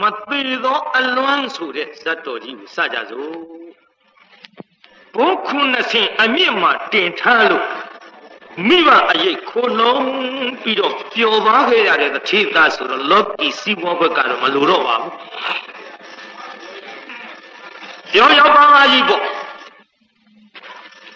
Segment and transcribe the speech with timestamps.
[0.00, 3.34] မသေးသောအလွမ်းဆိုတဲ့ဇတ်တော်ကြီးကိုစကြစို့
[5.14, 7.66] ဘုခုနှစ်ဆင်အမြင့်မှာတင်ထားလို့
[8.68, 10.04] မိဘအရေးခိုလုံး
[10.62, 15.12] ပြီးတော့ပျော်ပါခဲ့ရတဲ့တထေသားဆိုတော့လောကီစီးပွားဘက်ကတော့မလိုတော့ပါဘူး
[18.12, 19.22] ပြောရောက်ပါပါကြီးပေါ့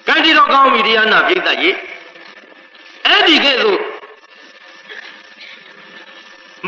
[0.08, 1.76] ကံဒီတော့ကောင်းပြီတရားနာပြိတ္တကြီး
[3.06, 3.80] အဲ့ဒီကဲ့သို့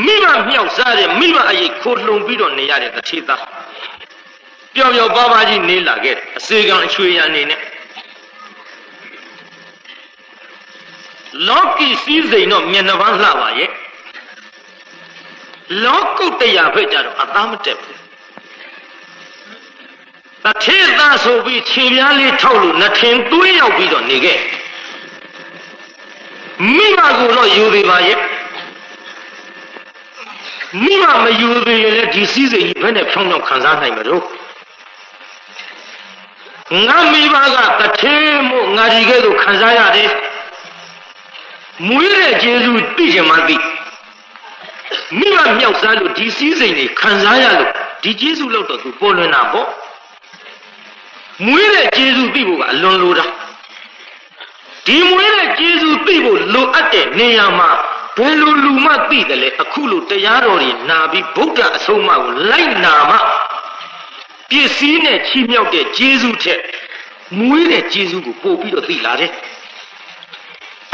[0.05, 3.45] မိမမြောက်စားတဲ့မိမအရေးခိုလုံပြီးတော့နေရတဲ့တထေသား
[4.75, 7.61] ပျော်ပျော်ပါပါကြီးနေလာခဲ့အစေကံအချွေရအနေနဲ့
[11.49, 13.71] လောကီစည်းစိမ်တော့မျက်နှာပန်းလှပါရဲ့
[15.85, 17.99] လောကုတ်တရားဘက်ကြတော့အသားမတက်ဘူး
[20.45, 24.39] တထေသားဆိုပြီးခြေပြားလေးထောက်လို့နှထင်သွေးရောက်ပြီးတော့နေခဲ့
[26.77, 28.19] မိမကိုတော့ယူသေးပါရဲ့
[30.79, 34.25] မိမမယူသေးရင်လည်းဒီစည်းစိမ်ကြီးဘယ်နဲ့ဖြောင်းဖြောင်းခံစားနိုင်မလို့
[36.87, 38.17] ငါမိဘကတထေ
[38.49, 40.11] မို့ငါဒီကဲ့သို့ခံစားရတယ်
[41.87, 43.57] မွေးတဲ့ကျေစုသိချင်မှသိ
[45.19, 47.71] မိဘမြောက်စားလို့ဒီစည်းစိမ်တွေခံစားရလို့
[48.03, 49.69] ဒီကျေစုလောက်တော့သူပေါ်လွင်တာပေါ့
[51.47, 53.27] မွေးတဲ့ကျေစုသိဖို့ကအလွန်လိုတာ
[54.87, 57.71] ဒီမွေးတဲ့ကျေစုသိဖို့လိုအပ်တဲ့နေရာမှာ
[58.20, 63.18] ဘယ်လိုလူမှသိတယ်လဲအခုလိုတရားတော်တွေနာပြီးဗုဒ္ဓအဆုံးအမကိုလိုက်နာမှ
[64.50, 66.62] ပစ္စည်းနဲ့ချီးမြှောက်တဲ့ကျေစုထက်
[67.40, 69.32] မွေးတဲ့ကျေစုကိုပို့ပြီးတော့သိလာတယ်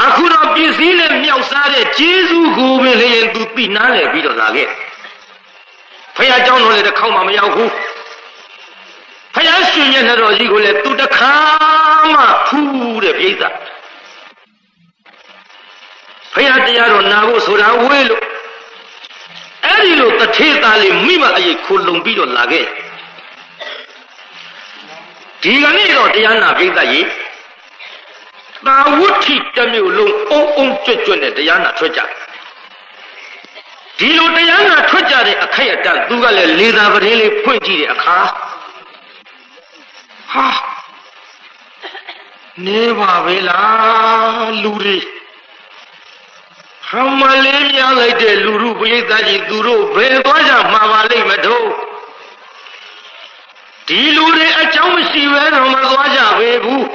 [0.06, 4.68] အခုတော့ပစ္စည်းနဲ့မြောက်စားတဲ့ကျေးဇူးကိုပဲလျင်သူသိနားလည်ပြီးတော့လာခဲ့
[6.16, 7.70] ဖခင်เจ้าတော်လည်းတစ်ခေါက်မှမရောက်ဘူး
[9.34, 11.34] ဖခင်ရှင်ရဲ့တော်ကြီးကိုလည်းသူတစ်ခါ
[12.12, 13.34] မှဖူးတဲ့ပြိဿ
[16.37, 18.23] ဖခင်တရားတော်နာဖို့ဆိုတာဝေးလို့
[19.65, 22.65] အဲ့ဒီလိုတထေသားလေးမိမအရေးခိုလုံပြီးတော့လာခဲ့
[25.43, 27.05] ဒီကနေ့တော့တရားနာပြိဿကြီး
[28.65, 32.01] သာဝဋ္ဌိတမျိုးလုံးအုံအုံကြွကြွနဲ့တရားနာထွက်ကြ
[33.99, 38.17] ဒီလိုတရားနာထွက်ကြတဲ့အခိုက်အတန့်သူကလည်းလေသာပရင်းလေးဖွင့်ကြည့်တဲ့အခါ
[40.31, 40.47] ဟာ
[42.65, 44.97] နေပါပဲလားလူတွေ
[46.89, 51.67] ဟမလေးများလိုက်တဲ့လူလူပရိသတ်ကြီးသူတို့ဘယ်သွားကြမှာပါလိမ့်မတို့
[53.87, 56.85] ဒီလူတွေအကြောင်းမရှိဘဲတော့မသွားကြပေဘူး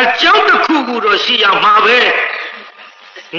[0.00, 1.98] အကြောင်းတစ်ခုခုတော့ရှိရမှာပဲ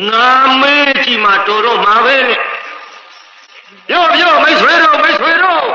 [0.09, 0.29] ငါ
[0.61, 2.15] မဲကြီးမှာတော်တော့မှာပဲ
[3.87, 5.65] ပြောပြောမိတ်ဆွေတို့မိတ်ဆွေတို့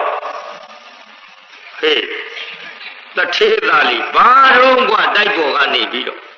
[1.81, 2.03] ဟေး
[3.17, 6.30] တထေးသားလေးဘာတော့ကတိုက်ပေါ်ကနေပြီးတော့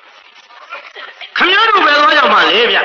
[1.37, 2.83] ခမည်းတော်ပဲသွားကြမှာလေဗျဩ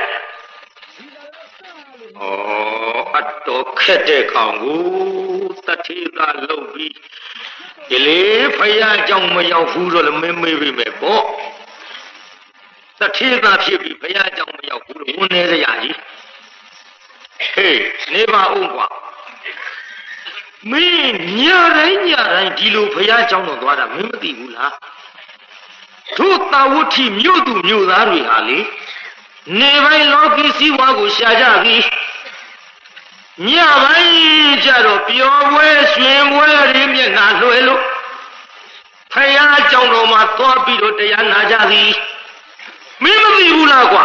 [3.16, 4.82] အတော်ခက်တဲ့ကောင်ကို
[5.66, 6.94] တထေးသားလှုပ်ပြီး
[7.88, 8.22] ဒီလေ
[8.56, 11.24] ဖယားကြောင့်မရောက်ဘူးတော့လည်းမမေးပြီမဲ့ပေါ့
[12.98, 15.96] တထေးသားဖြစ်ပြီးဘုရားကြောင့်မရောက်ဘူးလို့ဝန်နေရကြီး
[17.52, 17.80] ဟေး
[18.14, 18.86] နေပါဦးကွာ
[20.70, 21.42] မင်းည
[21.76, 24.72] တိုင်းညတိုင်းဒီလိုဘုရားကြောင့်တော့သွားတာမင်းမသိဘူးလား
[26.16, 28.58] တို့တာဝဋ္ဌိမြို့သူမြို့သားတွေဟာလေ
[29.60, 31.76] နေပိုင်းလောကီစည်းဝါးကိုရှာကြပြီ
[33.48, 33.50] ည
[33.82, 37.82] ပိုင်းကြတော့ပျော်ပွဲရွှင်ပွဲရင်းမျက်နှာလွှဲလို့
[39.12, 41.90] ဖယားကြောင့်တော်မှာသွားပြီးတော့တရားနာကြသည်
[43.02, 44.04] မင်းမသိဘူးလားကွာ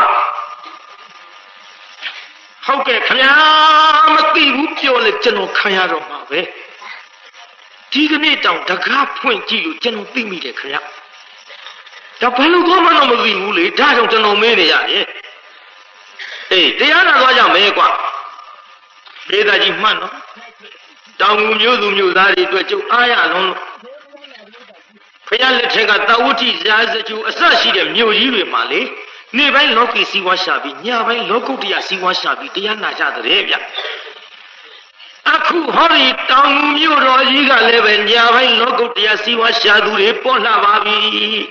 [2.66, 3.34] ဟုတ်ကဲ့ခင်ဗျာ
[4.14, 6.40] မသိဘူးပြောလေကျွန်တော်ခံရတော့မှာပဲ
[7.91, 10.81] ဒီကနေ့တောင်တကားဖွင့်ကြည့်လို့ကျွန်တော်သိမိတယ်ခင်ဗျာ
[12.23, 15.06] ဒါဘယ်လိုသွားမှတော့မသိဘူးလေဒါကြောင့်ကျွန်တော်မင်းနေရတယ်
[16.51, 17.88] အေးတရားနာသွားကြမယ်ကွာ
[19.29, 20.13] ဒေသကြီးမှတ်နော်
[21.22, 23.59] တောင်ငူမျိုးသူမျိုးသားတွေအတွက်ကျုပ်အားရလုံးလို့
[25.28, 28.81] ဖယားလက်ထက်ကတာဝတိရာဇကျူအစရှိတဲ့မြို့ကြီးတွေမှာလေ
[29.38, 33.55] နေ့ပိုင်းလောကီစီးပွားရှာပြီးညပိုင်းလောကုတ္တရာစီးပွားရှာပြီးတရားနာကြတဲ့ဗျ
[35.31, 40.97] အခုဟောဒီတောင်မြို့တော်ကြီးကလည်းပဲညပိုင်းလောကုတ္တရာစီးပွားရှာသူတွေပေါ်လာပါပြီ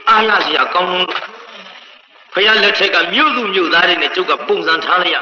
[0.08, 1.08] အားရစရာကောင်းလို့
[2.32, 5.16] ဖယားလက်ထက်ကမြို့သူမြို့သားတွေနဲ့ကျုပ်ကပုံစံထားလိုက်ရ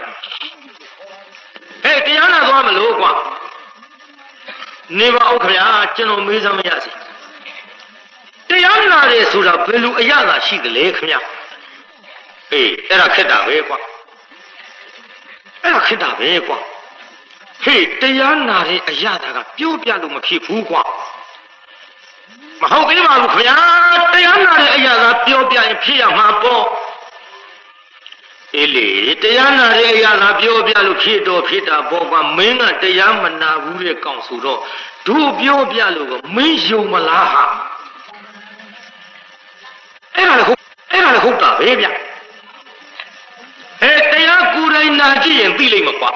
[1.82, 3.12] ဟဲ့တရားနာသွားမလို့ကွာ
[4.98, 6.90] နေပါဦးခင်ဗျာကျွန်တော်မေးစမ်းမရစီ
[8.48, 11.20] တရားနာတယ်ဆိုတာဘယ်လိုအရသာရှိသလဲခင်ဗျာ
[12.52, 13.78] အေးအဲ့ဒါခက်တာပဲကွာ
[15.62, 16.58] အဲ့ဒါခက်တာပဲကွာ
[17.64, 20.82] ဟေးတရားနာတဲ့အရသာကပြောပြလို့မဖြစ်ဘူးကွာ
[22.60, 23.56] မဟုတ်သေးပါဘူးခင်ဗျာ
[24.12, 26.66] တရားနာတဲ့အရာသာပြောပြရင်ဖြစ်ရမှာပေါ့
[28.56, 28.88] အေးလေ
[29.22, 34.60] တရားနာတဲ့အရာကပြောပြလို့ဖြစ်တော့ဖြစ်တာပေါ့ကွာမင်းကတရားမနာဘူးတဲ့ကောင်ဆိုတော့
[35.06, 37.44] တို့ပြောပြလို့ကမင်းယုံမလားဟာ
[40.16, 40.60] အဲ့ဒါလည်းဟုတ်
[40.92, 41.86] အဲ့ဒါလည်းဟုတ်တာပဲဗျ
[43.82, 46.10] အဲတရားကိုယ်တိုင်နာကြည့်ရင်သိလိမ့်မှာကွာ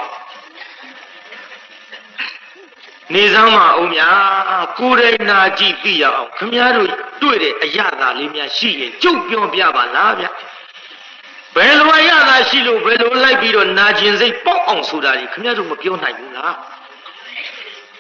[3.13, 6.89] နေစမ်းမအောင်များကိုယ်တိုင်နာကြည့်သိရအောင်ခမည်းတော်
[7.23, 10.27] တွေ့တဲ့အရာသာလေးများရှိရင်ကြုတ်ပြောပြပါလားဗျ
[11.55, 16.55] ဘယ်လိုအရာသာရှိလို့ဘယ်လိုလိုက်ပြီးတော့နာကျင်စိတ်ပေါက်အောင်ဆိုတာကြီးခမည်းတော်မပြောနိုင်ဘူးလား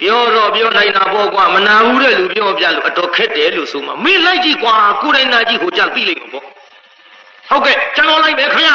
[0.00, 6.44] ပြောတော့ပြောနိုင်တာပေါ့ကွာမနာဘူးတဲ့လူပြောပြလို့အတော်ခက်တယ်လို့ဆိုမှမင်းလိုက်ကြည့်ကွာကိုယ်တိုင်နာကြည့်ဟိုကြသိလိမ့်မှာပေါ့
[7.48, 8.70] ဟုတ်ကဲ့ကျွန်တော်လိုက်မယ်ခင်ဗျ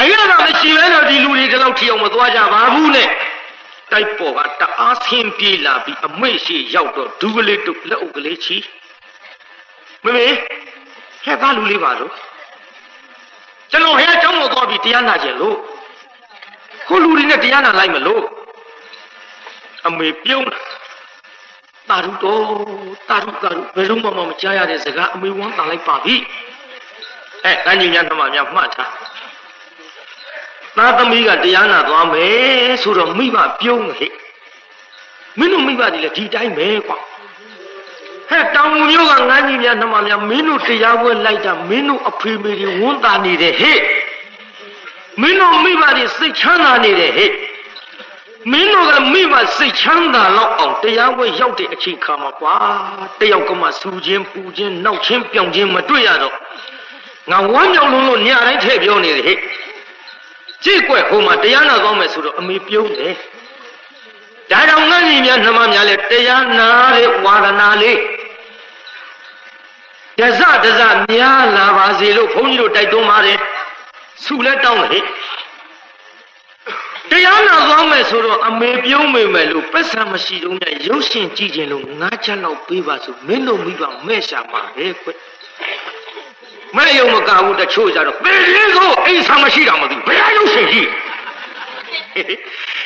[0.00, 3.08] အရာသာမရှိဘဲတော့ဒီလူတွေဒီလောက်ထီအောင်မသွားကြပါဘူးနဲ့
[3.92, 8.56] တိုက်ပေါ်ကတအားဆင်းပြေးလာပြီးအမိတ်ရှိရောက်တော့ဒူးကလေးတုပ်လက်အုပ်ကလေးချီ
[10.04, 10.26] မမေ
[11.24, 12.12] ဟဲ့ဘာလူလေးပါတော့
[13.70, 15.56] ကျွန်တော်ဟဲ့အကြောင်းကိုသွားပြီးတရားနာခြင်းလို့
[16.86, 18.22] ခုလူတွေနဲ့တရားနာလိုက်မလို့
[19.86, 20.46] အမေပြုံး
[21.88, 22.44] တာရုတော်
[23.08, 26.14] တာရုတာရုဘယ်လုံးမှမကြားရတဲ့စကားအမေဝမ်းတာလိုက်ပါပြီ
[27.44, 28.90] အဲတန်ကြီးများနှမများမှတ်ထား
[30.76, 34.12] သားသမီးကတရားနာသွားမယ်ဆိုတော့မိဘပြုံးဟဲ့
[35.38, 36.98] မင်းတို့မိဘတွေလည်းဒီတိုင်းပဲကွာ
[38.28, 43.80] ဟဲ့တောင်မျိုးကငန်းကြီးများနှမများမင်းတို့တရားပွဲလိုက်တာမင်းတို့အဖေမေတွေဝန်တာနေတယ်ဟဲ့
[45.20, 47.30] မင်းတို့မိဘတွေစိတ်ချမ်းသာနေတယ်ဟဲ့
[48.52, 52.54] မင်းတို့ကမိဘစိတ်ချမ်းသာလောက်အောင်တရားပွဲရောက်တဲ့အချိန်ခါမှာကွာ
[53.20, 56.34] တယောက်ကမှစူခြင်းပူခြင်းနောက်ချင်းပြောင်ခြင်းမတွေ့ရတော့
[57.30, 59.38] ငါဝမ်းမြောက်လုံးလို့ညတိုင်းထည့်ပြောနေတယ်ဟဲ့
[60.64, 63.14] ကြည့်ကွက်ဟိုမှာတရားနာကောင်းမယ်ဆိုတော့အမေပြုံးတယ်
[64.50, 67.98] ဒါကြောင့်ငါညီများနှမများလဲတရားနာတဲ့ဝါဒနာလေး
[70.18, 73.38] ဒဇဒဇများလာပါစေလို့ဘုန်းကြီးတို့တိုက်တွန်းပါတယ်
[74.24, 75.04] ဆုလဲတောင်းတယ်
[77.10, 85.08] တရားနာကောင်းမယ်ဆိုတော့အမေပြုံးမေမယ်လို့ပက်ဆံမရှိတော့မြရုပ်ရှင်ကြည့်ခြင်းလို့ငါးချက်လောက်ပေးပါဆိုမင်းတို့မိဘမဲ့ရှာမှာပဲကွ
[86.76, 90.82] မဲ့ယုံမကဘူးတချို့ကြတော့ဘယ်လေးကိုအိမ်ဆာမရှိတာမသိဘယ်ရုပ်ရှင်ရှိ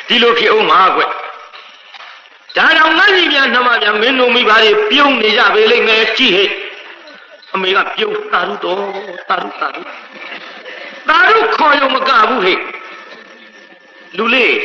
[0.07, 1.07] ဒီလိုဖြစ်အောင်မှာကွဒါ
[2.55, 6.49] ကြောင့်ငါကြီးများနှမများမင်းတို့မိဘတွေပြုံးနေကြပေလိမ့်မယ်ကြည့်ဟဲ့
[7.53, 8.79] အမေကပြုံးတာရုတော်
[9.29, 9.81] တာရုတာရု
[11.09, 12.59] တာရုခေါ်ယုံမကဘူးဟဲ့
[14.17, 14.55] လူလေး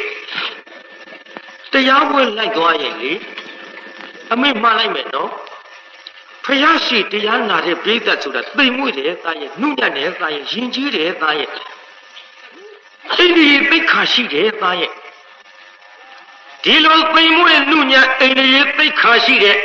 [1.73, 3.13] တရားပွဲလိုက်သွားရင်လေ
[4.33, 5.31] အမေမှားလိုက်မယ်နော်
[6.51, 11.51] ဖယားရှိတရားနာတဲ့ပြိဿဆိုတာသိမ်မွေ့တယ်သားရဲ့နှုတ်ညံ့တယ်သားရဲ့ယဉ်ကျေးတယ်သားရဲ့
[13.13, 14.93] အိန္ဒိယသိက္ခာရှိတယ်သားရဲ့
[16.65, 19.57] ဒီလိုသိမ်မွေ့နှုတ်ညံ့အိန္ဒိယသိက္ခာရှိတဲ့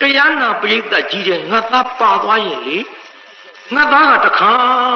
[0.00, 0.78] တရားနာပြိဿ
[1.10, 2.78] ကြီးတဲ့ငါသားပါသွားရင်လေ
[3.74, 4.50] ငါသားကတခါ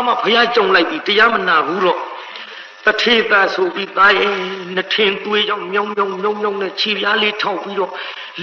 [0.06, 2.00] မှဖယားကြုံလိုက်ပြီးတရားမနာဘူးတော့
[2.84, 4.32] တထေသာဆိုပြီးသားရဲ့
[4.74, 7.92] နှထင်သွေးကြောင့်မြောင်မြောင်မြောင်မြောင်နဲ့ခြေပြားလေးထောက်ပြီးတော့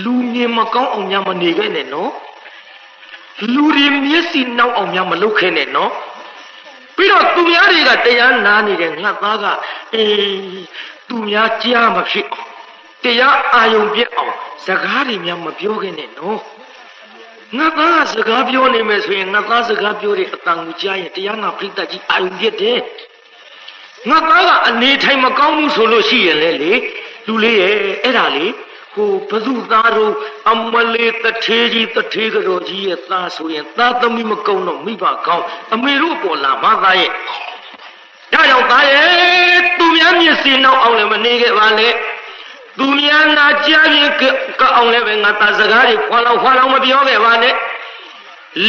[0.03, 2.11] လူမြင်မကောင်းအောင်ညမနေခဲ့နဲ့နော်
[3.53, 5.91] လူတွေမျက်စိနောက်အောင်များမလုပ်ခဲနဲ့နော်
[6.95, 9.45] ပြီးတော့သူများတွေကတရားနာနေတဲ့ငါသားက
[9.93, 10.65] အေး
[11.07, 12.49] သူများကြားမဖြစ်အောင်
[13.03, 14.33] တရားအာယုံပြက်အောင်
[14.65, 16.39] စကားတွေများမပြောခဲ့နဲ့နော်
[17.57, 22.79] ငါသားကစကားပြောနေမယ်ဆိုရင်ငါသားစကားပြောတဲ့အတန်ကိုကြားရင်တရားနာပြိတ္တကြီးအာယုံပြက်တယ်
[24.09, 26.73] ငါသားကအနေထိုင်မကောင်းဘူးဆိုလို့ရှိရင်လေလေ
[27.27, 28.45] လူလေးရဲ့အဲ့ဒါလေ
[28.95, 30.13] ဟိုဘသူသားတို့
[30.51, 37.11] အမလေးတထေးကြီးတထေးကတော်ကြီးရဲ့သားဆိုရင်သားသမီးမကုန်းတော့မိဘကောင်းအမေတို့ပေါ်လာမသားရဲ့
[38.33, 39.09] ဒါကြောင့်သားရဲ့
[39.77, 41.93] သူများမျက်စိနောက်အောင်လည်းမနေခဲ့ပါနဲ့
[42.77, 44.09] သူများနာကြားရင်
[44.59, 47.55] ကအောင်လည်းပဲငါသားစကားတွေခွာလောက်ခွာလောက်မပြောခဲ့ပါနဲ့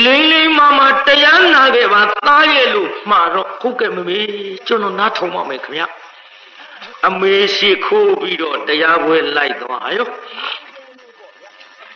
[0.05, 4.19] လိမ့်လိမ့်မမတရားနာခဲ့ပါသားရဲ့လို့မှာတော့ဟုတ်ကဲ့မမေ
[4.67, 5.87] ကျွန်တော်နားထောင်ပါမယ်ခင်ဗျာ
[7.09, 10.09] အမေရှိခိုးပြီးတော့တရားပွဲလိုက်သွားရော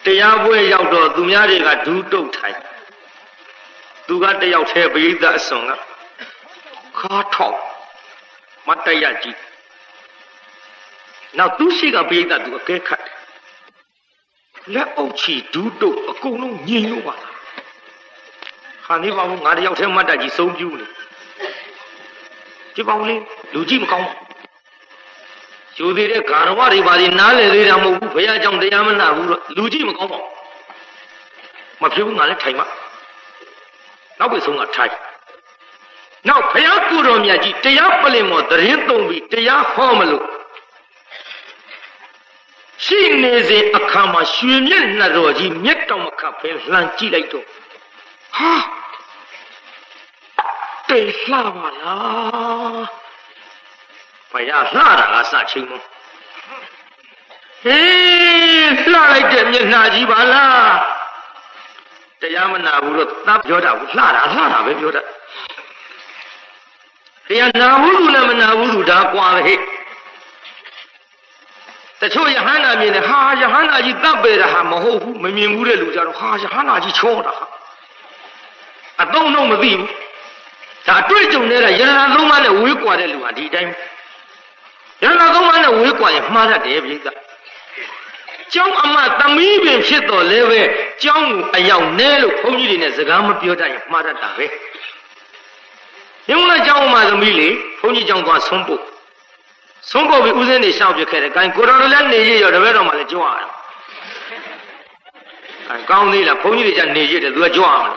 [0.04, 2.58] တရားပွဲရောက်တော့သူများတွေကဒူးတုတ်ထိုင်
[4.06, 5.72] သူကတယောက်တည်းပရိသတ်အစွန်က
[6.98, 7.58] ခါထောက်
[8.66, 9.38] မတရကြည့်
[11.38, 13.16] နောက်သူရှိကပရိသတ်သူအကဲခတ်တယ်
[14.74, 17.34] လက်အုပ်ချီဒူးတုတ်အကုန်လုံးညင်လို့ပါလား
[18.84, 20.86] ဟာနေပါဘူးငါတယောက်တည်းမတ်တကြီးစုံပြူးနေ
[22.74, 23.22] ဒီပေါင်းလေး
[23.54, 24.29] လူကြည့်မကောင်းဘူး
[25.80, 30.30] ယူသေးတဲ့ဂါရဝတွေပါဒီနားလေသေးတာမဟုတ်ဘူးဘုရားကြောင့်တရားမနာဘူးတော့လူကြည့်မကောင်းပါဘူး
[31.80, 32.60] မဖြစ်ဘူးငါလည်းထိုင်မ
[34.18, 34.92] နောက်ပြီဆုံးကထိုင်
[36.28, 40.24] နောက်ဘုရားကိုတော်မြတ်ကြီးတရားပလင်မော်တရင်သုံးပြီးတရားဟောမလို့
[42.84, 47.46] ရှိနေစဉ်အခါမှာရွှေမြက်နှတော်ကြီးမျက်တောင်မခတ်ပဲလှန်ကြည့်လိုက်တော့
[48.36, 48.52] ဟာ
[50.36, 52.99] တတိတ်လှပါလား
[54.32, 55.72] ဘုရားလှတာကစချင်းမ
[57.64, 60.74] ဟေးလှလိုက်တဲ့မျက်နှာကြီးပါလား
[62.20, 65.02] တရားမနာဘူးလို့သတ်ပြောတာဘူးလှတာလှတာပဲပြောတာ
[67.26, 69.58] တရားနာဘူးလူနဲ့မနာဘူးလူဒါကွာပဲဟဲ့
[72.00, 77.34] တချို့ယဟန္တာမြင်တယ်ဟာယဟန္တာကြီးတပ်ပေတာဟာမဟုတ်ဘူးမမြင်ဘူးတဲ့လူကြတော့ဟာယဟန္တာကြီးချောတာ
[79.02, 79.88] အတုံးတော့မသိဘူး
[80.86, 83.70] ဒါအတွေ့အကြုံနဲ့ရတနာသုံးပါးနဲ့ဝေးကွာတဲ့လူဟာဒီတိုင်း
[85.02, 86.98] ရတနာသုံးပါးနဲ့ဝေးကွာရင်မှားတတ်တယ်ပြိဿ
[88.52, 90.60] ကျောင်းအမသမီးပင်ဖြစ်တော်လဲပဲ
[91.02, 94.46] ကျောင်းကိုအယောက်နဲလို့ဘုန်းကြီးတွေနဲ့စကားမပြောတတ်ရင်မှားတတ်တာပဲ
[96.28, 97.48] ညုံလာကျောင်းအမသမီးလေ
[97.80, 98.82] ဘုန်းကြီးကျောင်းသွားဆုံးဖို့
[99.90, 103.50] ဆုံးဖို့ပြီးဦးစင်းနေရှောက်ပြခဲ့တယ်။ကိုင်ကိုတော်လည်းနေရရောတပည့်တော်မှလည်းကြွရအောင်။
[105.70, 107.88] အဲကောင်းသေးလားဘုန်းကြီးတွေကနေရတယ်သူကကြွအောင်။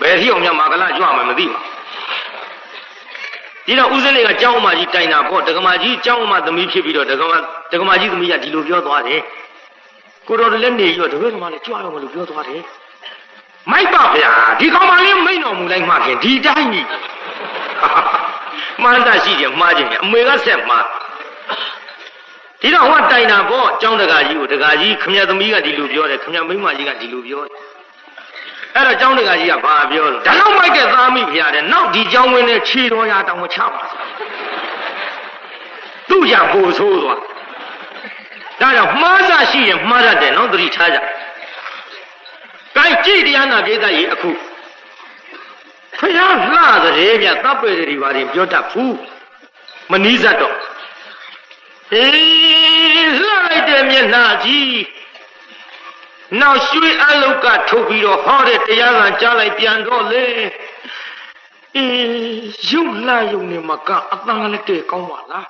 [0.00, 1.72] ဘယ်ထိအောင်မြတ်မာကလကြွမယ်မသိပါဘူး။
[3.66, 7.38] ဒီတော့ဦးစင်းတွေကကျောင်းအမကြီးတိုင်တာပေါ့ဒကမာကြီးကျောင်းအမသမီးဖြစ်ပြီးတော့ဒကမာ
[7.72, 9.20] ဒကမာကြီးသမီးကဒီလိုပြောသွားတယ်။
[10.26, 12.62] ကိုတော်လည်းနေရောတပည့်တော်မှလည်းကြွရအောင်လို့ပြောသွားတယ်။
[13.70, 14.30] မိုက်ပါဗျာ
[14.60, 16.86] ဒီကောင်မလေးမိန်တော်မူလိုက်မှခင်ဒီတိုင်းကြီး
[18.82, 20.84] မှန်းတာရှိကြမှားခြင်းအမေကဆက်မှား
[22.60, 27.73] ဒီတော့ဟောတိုင်တာပေါ့အကြောင်းတကာကြီးကိုတကာကြီးခမရသမီးကဒီလိုပြောတယ်ခမရမိမကြီးကဒီလိုပြောတယ်
[28.76, 33.98] အဲ့တော့ကျောင်းတကာကြီးကဘာပြောလို့ဒါတော့မိုက်တဲ့သားမိဖရားတဲ့နောက်ဒီကျောင်းဝင်းနဲ့ခြေတော်ရတောင်မချပါဘူး
[36.08, 37.18] သူ့ရပို့ဆိုးသွား
[38.60, 40.98] ဒါကြောင့်မှားစားရှိရင်မှားတတ်တယ်နော်သတိထားကြ။
[42.76, 44.30] ကိုင်းကြည်တရားနာပြေးသားကြီးအခု
[45.98, 48.96] ဖယားလှတဲ့ဗျတပ်ပေတွေဘာတွေပြောတတ်ဘူး
[49.90, 50.56] မနီးစပ်တော့
[51.90, 54.70] ဟေးလှလိုက်တဲ့မျက်နှာကြီး
[56.40, 60.24] နောက်ရွှေအလုတ်ကထုတ်ပြီးတော့ဟောတဲ့တရားကကြားလိုက်ပြန်တော့လေ
[61.76, 65.48] အေးရုပ်လှရုံနဲ့မကအတန်လည်းတဲ့ကောင်းပါလား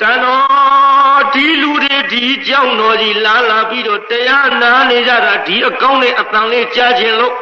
[0.00, 7.34] တန်တော်ဒီလူတွေဒီကြောင်းတော်ကြီးလာလာပြီးတော့တရားနာနေကြတာဒီအကောင်းနဲ့အတန်လေးကြားခြင်းလို့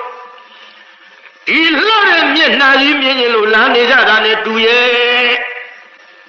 [1.47, 5.29] ဒီလှတဲ့မျက်နှာကြီးမြင်ရင်လို့လမ်းနေကြတာနဲ့တူရဲ့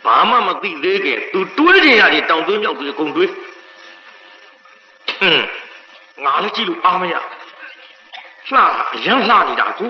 [0.06, 3.32] ဘာမှမသိသေးခင်သူတွေးကြရတယ်တောင်သွင်းမြောက်သွင်းကုန်တွေး
[5.22, 5.46] ဟွန်း
[6.26, 7.16] ငါလည်းကြည့်လို့အားမရ
[8.50, 8.60] လှ
[8.96, 9.86] အရန်လှနေတာကူ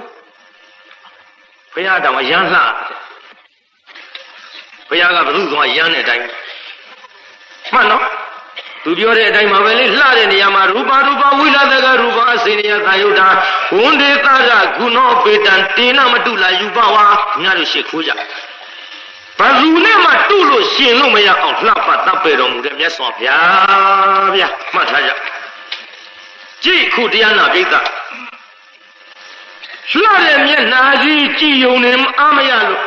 [1.73, 2.59] ဘုရားတောင်အရန်လှ
[4.89, 6.25] ဘုရားကဘုသူ့သွားရမ်းတဲ့အတိုင်း
[7.73, 8.05] မှန်နော်
[8.83, 13.27] သူပြောတဲ့အတိုင်းမှာပဲလေလှတဲ့နေရာမှာရူပရူပဝိလာတကရူပအစေနယသာယုတ်တာ
[13.77, 17.05] ဝန္ဒေသရဂုဏောပေတံတေနမတုလာယူပဝါ
[17.43, 18.11] ညတို့ရှေ့ခိုးကြ
[19.39, 25.11] ဘသူနဲ့မှတုလို့ရှင်လို့မရအောင်လှပတပ်ပေတော်မူတဲ့မြတ်စွာဘုရားဗျာမှတ်ထားကြ
[26.63, 27.75] ကြည့်ခုတရားနာပိဋက
[29.91, 32.83] လှတဲ့မျက်နှာကြီးကြည်ယုံနေအားမရလို့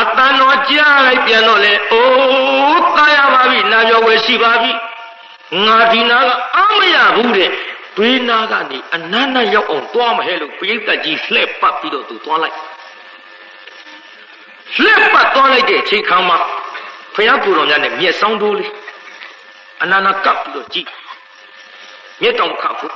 [0.00, 4.72] အတန်တော်ကြားလိုက်ပြန်တော့လေအိုးတာရပါပြီနာပြောဝယ်ရှိပါပြီ
[5.66, 7.50] ငါဒီနာကအမရဘူးတဲ့
[7.96, 12.56] ဘေးနာကနေအနန္တရောက်အောင်တွားမဟဲလို့ပြိဿကြီးလှဲ့ပတ်ပြီးတော့သူတွားလိုက်
[14.80, 16.38] လှဲ့ပတ်တွားလိုက်တဲ့အချိန်ခါမှာ
[17.14, 18.72] ဖယားကိုယ်တော်များနဲ့မျက်စောင်းတိုးလေး
[19.82, 20.88] အနန္တကပ်ပြီးတော့ကြည့်
[22.22, 22.94] မျက်တောင်ခတ်ဖို့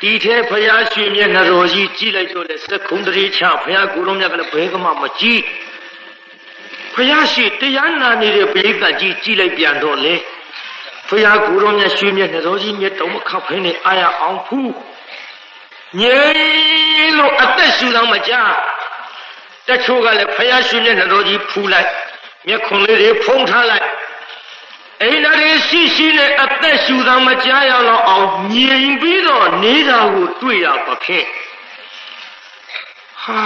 [0.00, 5.42] ဒီထဲဖယားရွှေမျက်နှာတော်ကြီးကြည့်လိုက်တော့လေစက္ခုံတရေချဖယားကိုယ်တော်များကလည်းဘဲကမှမကြည့်
[6.94, 10.14] ဖယားရှိတရားနာနေတဲ့ပိဋကကြီးကြည်လိုက်ပြန်တော့လေ
[11.08, 14.72] ဖယားကိုရောမြတ်ရွှေမြတ်နှတော်ကြီးမြတ်တော်မခတ်ဖင်းနေအာရအောင်ဖူး
[16.00, 16.18] ငြိ
[17.04, 18.32] မ်လို့အသက်ရှူတော့မကြ
[19.68, 21.88] တချို့ကလည်းဖယားရွှေမြတ်နှတော်ကြီးဖူးလိုက်
[22.46, 23.86] မျက်ခွန်လေးတွေဖုံးထားလိုက်
[25.02, 31.26] အိန္ဒြေရှိရှိနဲ့အသက်ရှူတော့မကြရတော့အောင်ငြိမ်ပြီးတော့နေတာကိုတွေ့ရပါဖြင့်
[33.22, 33.42] ဟာ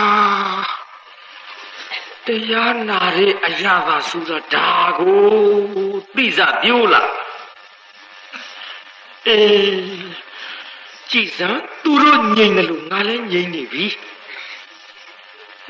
[2.27, 5.21] တရားနာတဲ့အရာသာဆိုတော့ဒါကို
[6.15, 7.03] သိစပြိုးလာ
[9.27, 10.13] အေး
[11.11, 11.49] ကြည်စံ
[11.83, 13.87] သူတို့ငြိမ်တယ်လို့ငါလည်းငြိမ်နေပြီ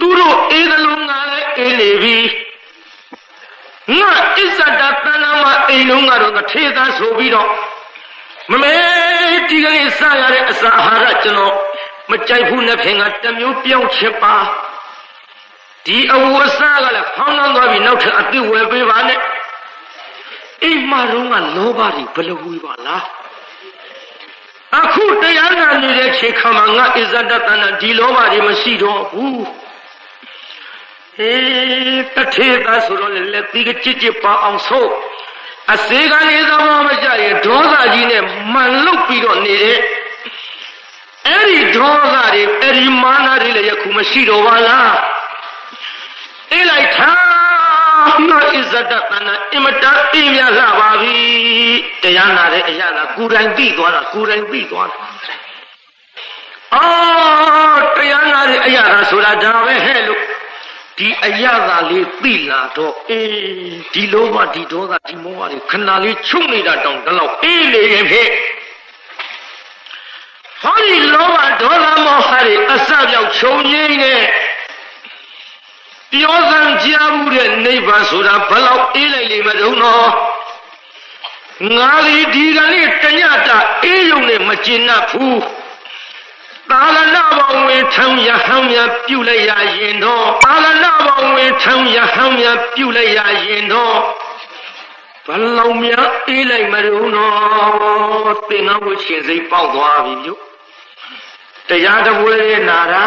[0.00, 2.18] သူတို့အေးတယ်လို့ငါလည်းအေးနေပြီ
[3.98, 5.06] ငါအစ္ဆဒတဏ္ဍ
[5.42, 7.48] မအိမ်လုံးကတော့ထေသာဆိုပြီးတော့
[8.50, 8.74] မမေ
[9.48, 11.54] ဒီကနေ့စရတဲ့အစာအာဟာရကျွန်တော်
[12.10, 14.36] မကြိုက်ဘူးနဲ့ခင်ကတမျိုးပြောင်းချစ်ပါ
[15.86, 19.20] ဒီအဝတ်စားကလည်းဖောင်းနှောင်းသွားပြီးနောက်ထပ်အသစ်ဝယ်ပေးပါနဲ့
[20.62, 23.02] အိမ်မှာတော့ကလောဘတွေဘယ်လိုဝေးပါလား
[24.80, 29.42] အခုတရားနာနေတဲ့ချိန်ခါမှာငါအစ္ဆဒတနာဒီလောဘတွေမရှိတော့ဘူး
[31.16, 34.86] ဟေးတထေသာဆိုတော့လည်းလက်သီးကကြစ်ကြစ်ပါအောင်ဆို
[35.72, 39.78] အစေကလေးသဘောမကြရင်ဒေါသကြီးနဲ့မှန်လုတ်ပြီးတော့နေတဲ့
[41.26, 44.96] အဲ့ဒီဒေါသတွေအဲ့ဒီမာနတွေလည်းယခုမရှိတော့ပါလား
[46.52, 51.16] အေးလိုက်ထားငါဣဇဒတနာအင်မတန်အေးမြလာပါပြီ
[52.02, 54.96] တရားနာတဲ့အရာကကိုယ်တိုင်သိသွားတာကိုယ်တိုင်သိသွားတာ
[56.74, 60.20] အော်တရားနာတဲ့အရာကဆိုတာဒါပဲဟဲ့လို့
[60.98, 68.28] ဒီအရာသာလေးသိလာတော့အေးဒီလောဘဒီဒေါသဒီမောဟတွေခဏလေးချုပ်နေတာတောင်တလောက်အေးလေရင်ဖြစ်
[70.62, 74.22] ဟောဒီလောဘဒေါသမောဟတွေအစပြောက်ခြုံငိမ့်နဲ့
[76.12, 80.08] ပြောစံကြားမှုတဲ့နိဗ္ဗာန်ဆိုတာဘလောက်အေးလိုက်လိမ့်မတုံးတော့
[81.76, 85.40] ငါဒီဒီကနေ့တညတာအေးရုံနဲ့မကျင်납ဘူး
[86.72, 93.96] သာလနာဘောင်ဝင်ထံရဟန်းများပြုလိုက်ရရင်တော့သာလနာဘောင်ဝင်ထံရဟန်းများပြုလိုက်ရရင်တော့
[95.26, 100.34] ဘလောက်များအေးလိုက်မလို့နော်သင်္ကန်းဝရှင်စိတ်ပေါက်သွားပြီပြု
[101.68, 102.36] တရားတပွဲ
[102.68, 103.06] နာတာ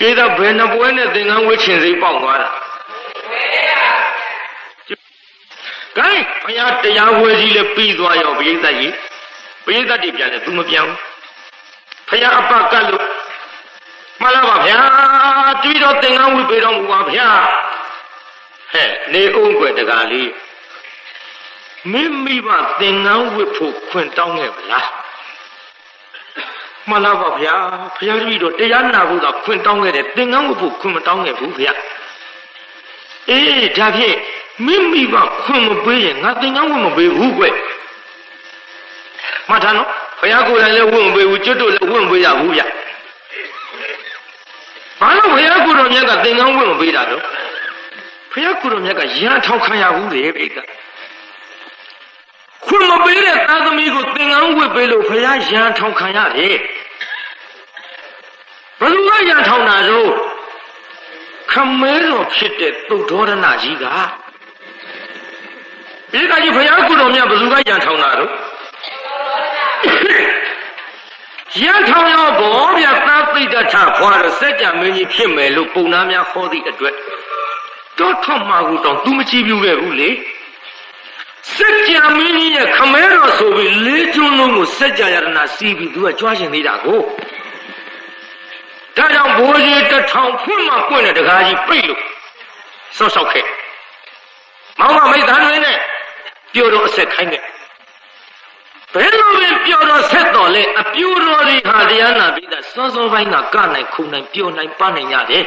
[0.00, 2.50] အေးတော့ဘယ်နှပွဲနဲ့သင်္ကန်းဝရှင်စိတ်ပေါက်သွားတာ
[5.98, 6.10] ကဲ
[6.42, 8.94] ဘုရားတရားဝဲကြီးလည်းပြီးသွားရောဘိသိက်ကြီး
[9.66, 11.13] ဘိသိက်တွေပြန်တယ်သူမပြန်ဘူး
[12.08, 13.04] ဖယားအပကတ်လို့
[14.20, 14.80] မှန်လားပါဗျာ
[15.62, 17.28] တတိတော်သင်္ကန်းဝိပေတော်မူပါဗျာ
[18.72, 20.30] ဟဲ့နေအောင်ွယ်တကားလေး
[21.92, 22.48] မိမိဘ
[22.80, 24.88] သင်္ကန်းဝိဖို့ခွင့်တောင်းခဲ့ဗလား
[26.88, 27.54] မှန်လားပါဗျာ
[27.96, 31.72] ဖယားတတိတော်တရားနာဖို့သာခွင့်တောင်းခဲ့တယ်သင်္ကန်းဝိဖို့ခွင့်မတောင်းခဲ့ဘူးဗျာ
[33.30, 34.18] အေးဒါဖြင့်
[34.66, 37.44] မိမိဘခွင့်မပေးရင်ငါသင်္ကန်းဝိမပေးဘူးကွ
[39.48, 39.90] မှတ်ထားနော်
[40.24, 42.62] ဘုရားကိုယ်တိုင်လည်းဝင့်ပေးဘူးကျွတ်တို့လည်းဝင့်ပေးရဘူးဗျ
[45.00, 47.22] ဘာလို့ဘုရားကိုယ်တော်မြတ်ကသင်္ကန်းဝင့်မပေးတာတော့
[48.32, 50.56] ဘုရားကိုယ်တော်မြတ်ကရန်ထောက်ခံရဘူးလေဘိက
[52.66, 56.56] ခွင့်မပေးတဲ့သာသမီကိုသင်္ကန်းဝင့်ပေးလို့ဘုရားရန်ထောက်ခံရတယ်
[58.80, 60.10] ဘယ်လိုရန်ထောက်တာတော့
[61.52, 63.84] ခမဲတော်ဖြစ်တဲ့သုတ်တော်ရဏကြီးက
[66.12, 68.32] ဒီကကြီးဘုရားကိုယ်တော်မြတ်ဘယ်သူကရန်ထောက်တာတော့
[71.61, 76.93] ရန်ထောင်ရောဘောဗျာသာသိတ္တထဖွာတော့စัจ जा မင်းကြီးဖြစ်မယ်လို့ပုံနာများဟောသည့်အတွက်
[77.99, 80.09] တော့ထွတ်မှာကူတောင် तू မကြည့်ပြခဲ့ဘူးလေ
[81.55, 86.99] စัจ जा မင်းကြီးရဲ့ခမဲတော်ဆိုပြီးလေးကျွန်းလုံးကိုစัจ जा ရတနာစီးပြီး तू ကကြွားရှင်သေးတာကို
[88.97, 92.01] ဒါကြောင့်ဘိုးကြီးတထောင်ဖွင့်မှပွင့်တဲ့တကားကြီးပြိတ်လို့
[92.97, 93.45] ဆော့ဆော့ခဲ့
[94.79, 95.77] မောင်မမိတ်သားတွေနဲ့
[96.53, 97.43] ပြို့တော့အဆက်ခိုင်းတယ်
[98.94, 105.44] ဘယ်လိုပဲပြောတော့ဆက်တော်လဲအပြူတော်ဒီဟာတရားနာပြီးသားစောစောပိုင်းကကနိုင်ခုနိုင်ပြောနိုင်ပနိုင်ရတယ်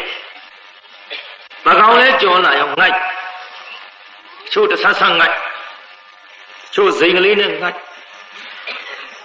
[1.65, 2.95] မကောင်လဲကြောလာရောငိုက်
[4.51, 5.35] ချို့တဆဆငိုက်
[6.73, 7.77] ချို့စိန်ကလေးနဲ့ငိုက်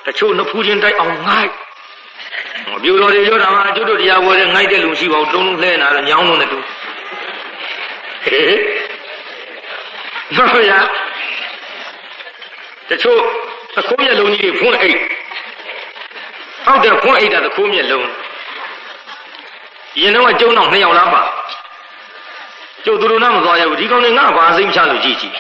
[0.07, 1.53] တချို့နှဖူးချင်းတိုက်အောင်ငိုက်
[2.77, 6.59] အပြူတော်တွေပြောတာမှာကျွတ်တို့တရားပွဲငိုက်တဲ့လူရှိပါဘူးတုံးလုံးလှဲနာတော့ညောင်းလုံးနဲ့တူ
[8.25, 8.61] ဟေး
[10.37, 10.73] ဟုတ်ရ
[12.89, 13.23] တချို့
[13.75, 14.99] သခိုးမျက်လုံးကြီးဖွင့်အိတ်
[16.65, 18.09] ဟုတ်တယ်ဖွင့်အိတ်တာသခိုးမျက်လုံး
[20.01, 21.23] ရင်တော့ကျုံတော့နှစ်ယောက်လားပါ
[22.85, 25.35] ကျုပ်သူတို့နားမသွားရဘူးဒီကောင်တွေငါဘာစိတ်မချလို့ကြည့်ကြည့်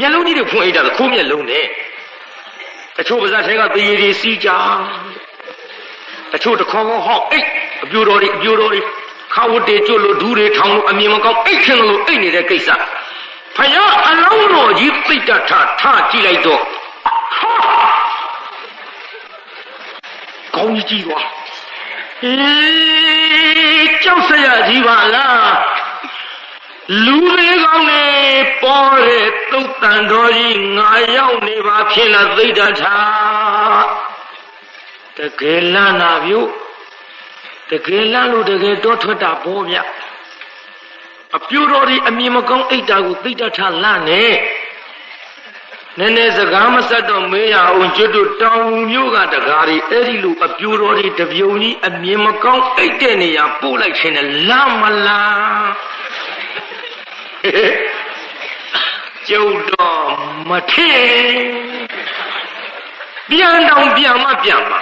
[0.00, 1.66] မျက်လုံးကြီးတွေဖွင့်အိတ်တာသခိုးမျက်လုံးနဲ့
[2.96, 4.48] တချို့ပါးစပ်ထဲကသေရည်တွေစီးကြ
[6.32, 7.46] တချို့တခေါခေါဟောက်အိတ်
[7.84, 8.80] အပြူတော်တွေအပြူတော်တွေ
[9.34, 12.68] ခါဝတ်တွေကျွတ်လို့ဒူးတွေထောင်လို့အမြင်မကောင်းအိတ်ခင်လို့အိတ်နေတဲ့ကိစ္စ
[13.56, 16.62] ဖယားအလောင်းတော်ကြီးသိတ္တထထကြည့်လိုက်တော့
[20.54, 21.26] ကောင်းကြီးကြီးသွား
[22.24, 25.52] အေးကြောက်စရာကြီးပါလား
[27.04, 28.06] လူလေးကောင်းနေ
[28.62, 32.96] ပေါ်တဲ့သုတ်တန်တော်ကြီးငါရောက်နေပါဖြစ်လားသိတ္ထာ
[35.18, 36.40] တကယ်လန်းနာပြု
[37.70, 39.76] တကယ်လန်းလို့တကယ်တော့ထွက်တာပေါ်ဗျ
[41.36, 44.24] အပြူတော်ဒီအမြင်မကောင်းအိတ်တာကိုသိတ္ထာလန့်နေ
[45.98, 55.70] နည်းနည်းစကားမဆက်တော့မေးရအောင်ကျွတ်တို့တောင်မျိုးကတကားတွေအဲ့ဒီလိုအပြိုတော်တွေတပြုံကြီးအမြင်မကောင်းအိတ်တဲ့နေရာပို့လိုက်ခြင်းနဲ့လမ်းမလား
[59.28, 60.06] ကျုပ်တော့
[60.48, 61.04] မထင်
[63.30, 64.80] ပြန်တော့ပြန်မပြန်ပါ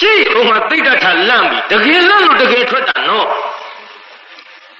[0.00, 3.28] ကြည့်ဟိုမှာတိတ်တထလန့်ပြီတကယ်လန့်လို့တကယ်ထွက်တာနော်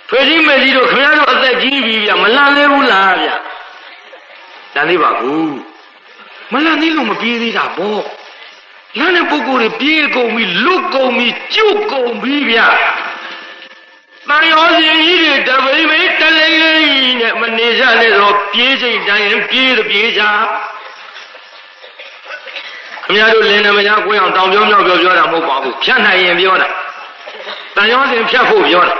[0.09, 3.31] ဖွေးကြီးမေကြီးတို့ခင်ဗျားတို့အသက်ကြီးပြီဗျမလန့်သေးဘူးလားဗျ
[4.75, 5.55] လမ်းသေးပါဘူး
[6.53, 8.03] မလမ်းသေးလို့မပြေးသေးတာပေါ့
[8.99, 12.59] လမ်းတဲ့ပုဂ္ဂိုလ်တွေပြေးကုန်ပြီလွတ်ကုန်ပြီကျွတ်ကုန်ပြီဗျ
[14.29, 20.23] တန်ရောရှင်ကြီးတွေတပိမိတလိမ့်လိမ့်နဲ့မနေကြနဲ့တော့ပြေးချိန်တိုင်းပြေးတပြေးကြ
[23.07, 26.69] ခင်ဗျားတို့လင်းနေမညာကိုအောင်တောင်ပြောမြောက်ပြောပြောတာမဟုတ်ပါဘူးဖြတ်နိုင်ရင်ပြောတာ
[27.77, 28.97] တန်ရောစင်ဖြတ်ဖို့ပြောတာ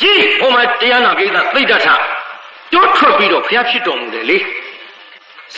[0.00, 1.86] ကြည့်ဟိုမှာတရားနာပိဋကသိတ္တထ
[2.74, 4.38] ပြောထွက်ပြီးတော့ဘုရားဖြစ်တော်မူတယ်လေ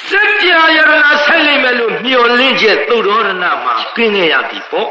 [0.09, 0.93] စัจ जा ယရဏ
[1.25, 3.33] ဆက်လိမ့်မယ်လို့မျှော်လင့်ချက်သုတော်ရဏ
[3.65, 4.89] မှာကင်းခဲ့ရပြီပေါ့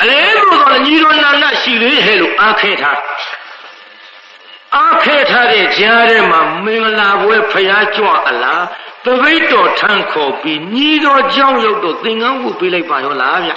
[0.00, 3.00] အလဲလို့တော့ညီတော်နာနာရှိသေးဟဲ့လို့အားခဲထား
[4.76, 8.64] အားခဲထားတဲ့ကြားထဲမှာမင်္ဂလာပွဲဖျားကြွအလား
[9.04, 13.52] တပိတ်တော်ထမ်းခေါ်ပြီးညီတော်ကြောင်းရုပ်တော့သင်္ကန်းဝတ်ပေးလိုက်ပါရောလားဗျ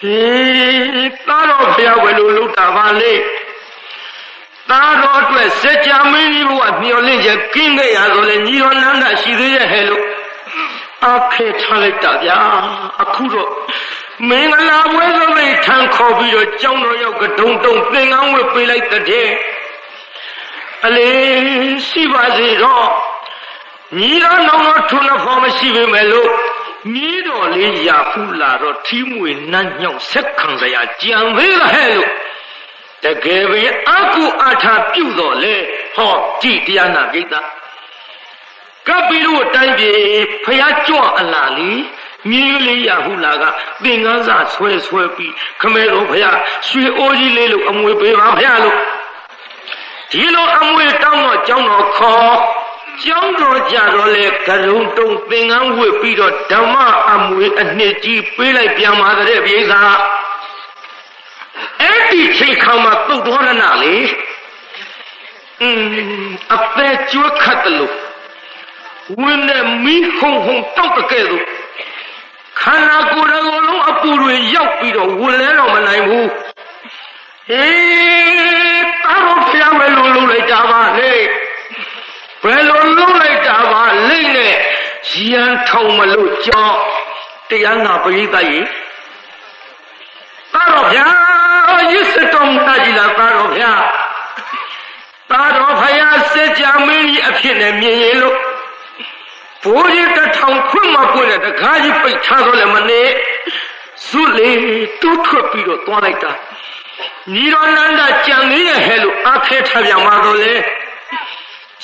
[0.00, 3.14] ဟေးသားတော်ဖျားဝယ်လို့လုတာပါလေ
[4.70, 10.04] သားတော်အတွက်စัจ जा မင်းကြီးဘုရားမျှော်လင့်ချက်ကင်းခဲ့ရဆိုလေညီတော်နန္ဒရှိသေးရဲ့ဟဲ့လို့
[11.04, 12.38] အားခဲထားလိုက်တာဗျာ
[13.02, 13.50] အခုတော့
[14.28, 19.28] မင်္ဂလာပွဲသပိတ်ထမ်းခေါ်ပြီးတော့ကြောင်းတော်ရောက်ကဒုံတုံသင်္ကန်းဝတ်ပေးလိုက်တဲ့
[20.86, 21.10] အလေ
[21.88, 22.86] ရှိပါစေတော့
[23.98, 26.30] ညီတော်နောင်တော်ထုံးဖို့မရှိပေမဲ့လို့
[26.94, 32.10] ညီတော်လေးရာဖူးလာတော့ထီးမွေနှမ်းညောင်ဆက်ခံစရာကြံသေးဟဲ့လို့
[33.04, 35.54] တကယ်ပဲအကုအထာပြုတော်လေ
[35.96, 37.34] ဟောကြည်တရားနာပိဋက
[38.86, 39.98] ကပ်ပြီးတော့တိုင်းပြည်
[40.44, 41.72] ဖះကြွအလားလီ
[42.30, 43.44] မြေးလေးရဟုလာက
[43.82, 46.24] သင်္ကန်းစာဆွဲဆွဲပြီးခမဲတော်ဖះ
[46.68, 48.76] ရွှေအိုးကြီးလေးလို့အမွေပေးပါဖះလို့
[50.12, 52.36] ဒီလိုအမွေတောင်းတော့ကျောင်းတော်ခေါ်
[53.04, 56.74] ကျောင်းတော်ကြတော့လေကရုံတုံသင်္ကန်းဝတ်ပြီးတော့ဓမ္မ
[57.12, 59.82] အမွေအနှစ်ကြီးပေးလိုက်ပြန်ပါတဲ့ပြေသာ
[61.80, 63.96] အဲ့ဒီချိန်ခါမှာသုတ်တော်ရဏလေ
[65.62, 67.94] อืมအသက်ကျွတ်ခတ်တယ်လို့
[69.20, 71.44] ဝင်းနဲ့မီးဟုံဟုံတောက်တကဲ့သို့
[72.60, 76.28] ခန္ဓာကိုယ်တော်လုံးအပူတွေရောက်ပြီးတော့ဝင်လဲတော့မနိုင်ဘူး
[77.48, 81.14] ဟေးတာတော်ဖျားမယ်လို့လုပ်လိုက်တာပါလေ
[82.42, 84.54] ဘယ်လိုလုပ်လိုက်တာပါလိမ့်နဲ့
[85.30, 86.78] ရန်ထောင်မလို့ကြောင်း
[87.48, 88.64] တရားနာပရိသတ်ကြီး
[90.54, 93.82] တာတော်ဖျားရစ်စတော်မူတာကြီးလားတာတော်ဖျား
[95.30, 98.36] တာတော်ဖျားစစ်ကြမင်းကြီးအဖြစ်နဲ့မြင်ရင်လို့
[99.64, 103.02] ဘိုးကြီးတထောင်ခွင့်မပွင့်တဲ့တကားကြီးပိတ်ထားတော့လည်းမနေ
[104.06, 104.50] စုလေ
[105.00, 106.32] တူးထွက်ပြီးတော့သွားလိုက်တာ
[107.34, 110.54] ညီတော်နန္ဒကြံသေးရဲ့ဟဲ့လို့အခဲထားပြန်ပါတော့လေ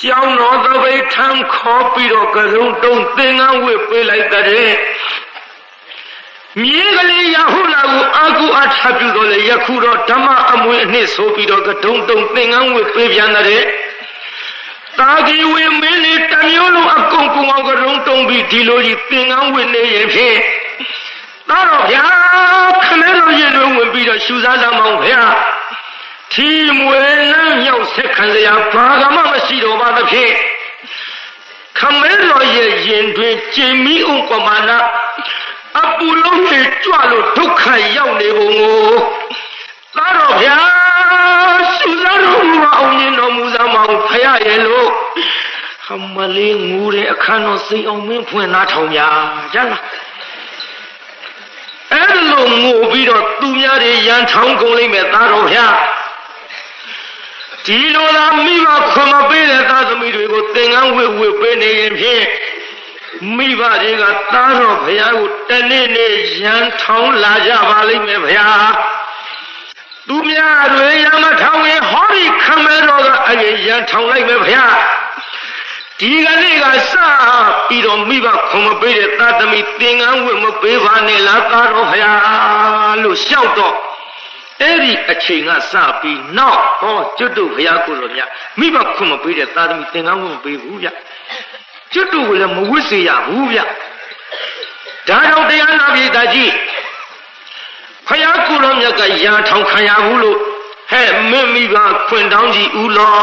[0.01, 4.71] ကျောင်းတော်သပိတ်ထမ်းခေါ်ပြီးတော့ကရုံတုံသင်္ကန်းဝတ်ပေးလိုက်တဲ့
[6.61, 13.63] မြေကလေးရဟုလာကိုအာကုအထပြုတော့လေယခုတော့ဓမ္မအမွေအနှစ်ဆိုပြီးတော့ကဒုံတုံသင်္ကန်းဝတ်ပေးပြန်တဲ့
[14.99, 20.37] တာကြီးဝင်းမင်းလေးတမျိုးလုံးအကုန်ကုန်အောင်ကရုံတုံပြီးဒီလိုကြီးသင်္ကန်းဝတ်နေရင်ဖြင့်
[21.49, 22.05] တော့ဗျာ
[22.85, 25.21] ခမဲတော်ရင်တွေဝင်ပြီးတော့ရှူစားသားမောင်ဗျာ
[26.33, 26.99] ထီမွေ
[27.31, 30.31] လမ်းမြောက်ဆက်ခံစရာဘာကမှမရှိတော့ပါသဖြင့်
[31.79, 34.77] ခမဲတော်ရဲ့ရင်တွင်ကျင်မီဥပမာနာ
[35.79, 37.63] အပူလုံးတွေကြွလို့ဒုက္ခ
[37.97, 38.95] ရောက်နေပုံကို
[39.97, 40.57] သာတော်ဗျာ
[41.75, 44.89] ရှူစားတော်မူအောင်ရင်တော်မူစားမအောင်ဖရရဲ့လို့
[45.85, 49.07] ဟမလေးငူတဲ့အခန်းတော်စိတ်အောင်မင်းဖွင့်သားထောင်ညာ
[49.53, 49.83] ကြလား
[51.93, 55.67] အဲ့လိုငိုပြီးတော့သူများတွေရန်ထောင်းကုန်လိမ့်မယ်သားတော်ဗျာ
[57.65, 62.25] ဒီလိုလားမိဘခွန်မပေးတဲ့သားသမီးတွေကိုသင်္ကန်းဝစ်ဝစ်ပေးနေရင်ဖြင့်
[63.35, 68.47] မိဘတွေကသားတော်ဘုရားကိုတနေ့နေ့ရန်ထောင်းလာကြပါလိမ့်မယ်ဗျာ
[70.07, 74.65] သူများတွေရမထောင်းရင်ဟောဒီခမဲတော်ကအရင်ရန်ထောင်းလိုက်မယ်ဗျာ
[75.99, 76.93] ဒီကနေ့ကစ
[77.67, 83.75] ပြီးတော့မိဘခွန်မပေးတဲ့သားသမီးသင်္ကန်းဝတ်မပေးပါနဲ့လားသားတော်ဘုရားလို့ရှောက်တော့
[84.61, 90.87] အဲ့ဒီအချိန်ကစပြီးနောက်ဟောကျွတ်တို့ဘုရားကိုယ်တော်မြတ်မိဘခွန်မပေးတဲ့သားသမီးသင်္ကန်းဝတ်မပေးဘူးဗျ
[91.95, 93.67] ကျွတ်တို့ကလည်းမဝတ်စေရဘူးဗျဒါ
[95.07, 96.51] ကြောင့်တရားနာပြည်သားကြီး
[98.07, 100.37] ဖယားကိုယ်တော်မြတ်ကရာထောင်ခံရဘူးလို့
[100.91, 101.75] ဟဲ့မင်းမိဘ
[102.07, 103.13] ခွင်တောင်းကြည့်ဦးလော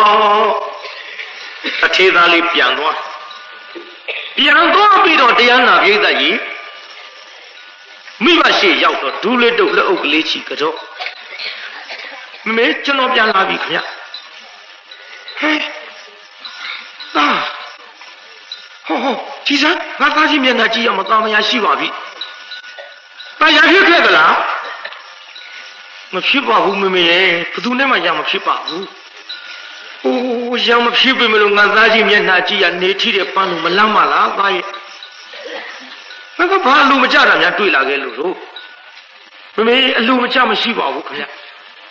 [1.84, 2.96] အထေသားလေးပြန်သွား
[4.36, 6.38] ပြန်သွားပြီးတော့တရားနာပြည်သားကြီး
[8.24, 10.76] မိဘရှိရောက်တော့ဒူးလေးတုပ်လက်အုပ်ကလေးချီကြော့
[12.46, 13.78] မမေကျွန်တော်ပြန်လာပြီခင်ဗျ
[15.40, 15.58] ဟဲ့
[17.16, 17.26] သာ
[18.86, 19.14] ဟောဟော
[19.46, 21.88] ဒီစားငါသားကြီးမျက်နှာကြည့်ရမသားမရရှိပါပြီ။
[23.40, 24.34] တာရဖြစ်ခဲ့သလား
[26.14, 28.84] မဖြစ်ပါဘူးမမေရဲ့ဘယ်သူနဲ့မှရမဖြစ်ပါဘူး။
[30.04, 34.66] အိုးရမဖြစ်ပြီမလို့ငါသားကြီးမျက်နှာကြည့်ရနေထီတဲ့ပန်းလို့မလမ်းပါလားသားရဲ့။
[36.38, 38.30] ငါကဘာလူမကြတာများတွေ့လာခဲ့လို့ဆို
[39.56, 41.24] မမေအလူမကြမရှိပါဘူးခင်ဗျ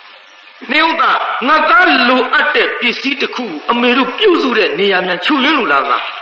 [0.72, 1.02] ။နေဥဒ
[1.48, 6.02] ငါသားလိုအပ်တဲ့ပစ္စည်းတစ်ခုအမေတို့ပြုစုတဲ့နေရာများချုပ်ရင်းလို့လားသား။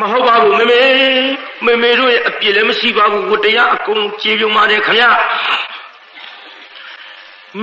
[0.00, 0.80] မဟုတ်ပါဘူးမေမေ
[1.64, 4.88] မေမေတို့ရဲ့အပြစ်လည်းမရှိပါဘူးဝတ္တရားအကုန်ကြေပြုံပါတယ်ခ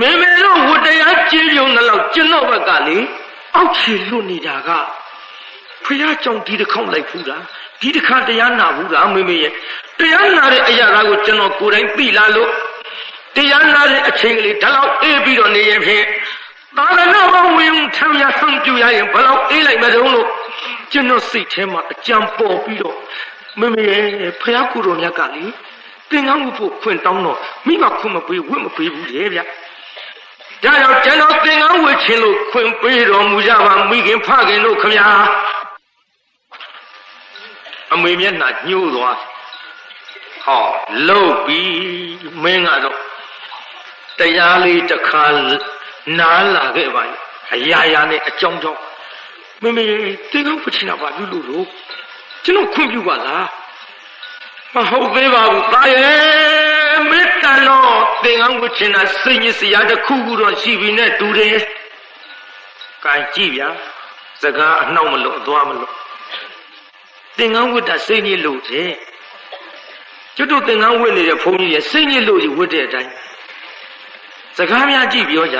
[0.00, 2.98] မေမေတို့ဝတ္တရားကြေပြုံတဲ့လောက်ကျွန်တော်ဘက်ကလေ
[3.54, 4.70] အောက်ခြေလွတ်နေတာက
[5.84, 7.36] ဖះကြောင့်ဒီတစ်ခေါက်လိုက်ဖူးတာ
[7.80, 9.52] ဒီတစ်ခါတရားနာဘူးလားမေမေရဲ့
[9.98, 12.50] တရားနာတဲ့အရာကိုကျွန်တော်ကိုယ်တိုင်သိလာလို့
[13.36, 16.04] တရားနာတဲ့အချိန်ကလေးဒါလောက်အေးပြီးတော့နေရင်ဖြင့်
[16.76, 20.28] သာသနာ့ဘဝင်ထမ်းရဆုံးပြရရင်ဘယ်လောက်အေးလိုက်မတုံးလို့
[20.94, 22.96] ကျွန်တော်စိတ်ထဲမှာအကြံပေါ်ပြီးတော့
[23.60, 25.44] မမေရဲ့ဖះကူတော်မြတ်ကလေ
[26.10, 29.44] သင်္ကန်းဝတ်ဖို့ခွင့်တောင်းတော့မိဘခွင့်မပေးဝတ်မပေးဘူးလေဗျဒါ
[30.62, 35.06] ကြောင့်ကျွန်တော်သင်္ကန်းဝတ်ခြင်းလို့ခွင့်ပေးတော်မူကြပါမိခင်ဖခင်တို့ခမညာ
[37.92, 39.16] အမေမျက်နှာညှိုးသွား
[40.44, 40.66] ဟော
[41.08, 41.74] လုတ်ပြီး
[42.42, 42.98] မင်းကတော့
[44.18, 45.24] တရားလေးတစ်ခါ
[46.18, 47.16] နားလာခဲ့ပါလေ
[47.54, 48.80] အရာရာနဲ့အကြောင်းကြောင့်
[49.64, 49.84] မမေ
[50.30, 51.66] တင်းကောင်းပချင်တာပါပြုလို့လို့
[52.44, 53.46] ကျွန်တော်ခွင့်ပြုပါလား
[54.74, 61.56] မဟုတ်သေးပါဘူးတာရဲ့မေတ္တာတော့သင်္ကန်းဝချင်တာစိတ်ညစ်စရာတစ်ခုခုတော့ရှိပြီနဲ့တူတယ်။
[63.04, 63.68] ကဲကြည့်ဗျာ
[64.42, 65.92] စကားအနှောက်မလို့အသွားမလို့
[67.38, 68.90] သင်္ကန်းဝတ်တာစိတ်ညစ်လို့တဲ့
[70.36, 73.12] ကျွတ်တို့သင်္ကန်းဝတ်နေတဲ့ဘုန်းကြီးရဲ့စိတ်ညစ်လို့ကြီးဝတ်တဲ့အတိုင်း
[74.58, 75.58] စကားများကြည့်ပြောကြ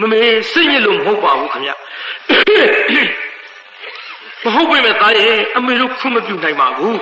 [0.00, 0.20] မမေ
[0.52, 1.70] စိတ်ညစ်လို့မဟုတ်ပါဘူးခင်ဗျ
[4.44, 6.98] မဟုတ်ပေမဲ့သားရဲ့အမေတို့ခွင့်မပြုနိုင်ပါဘူး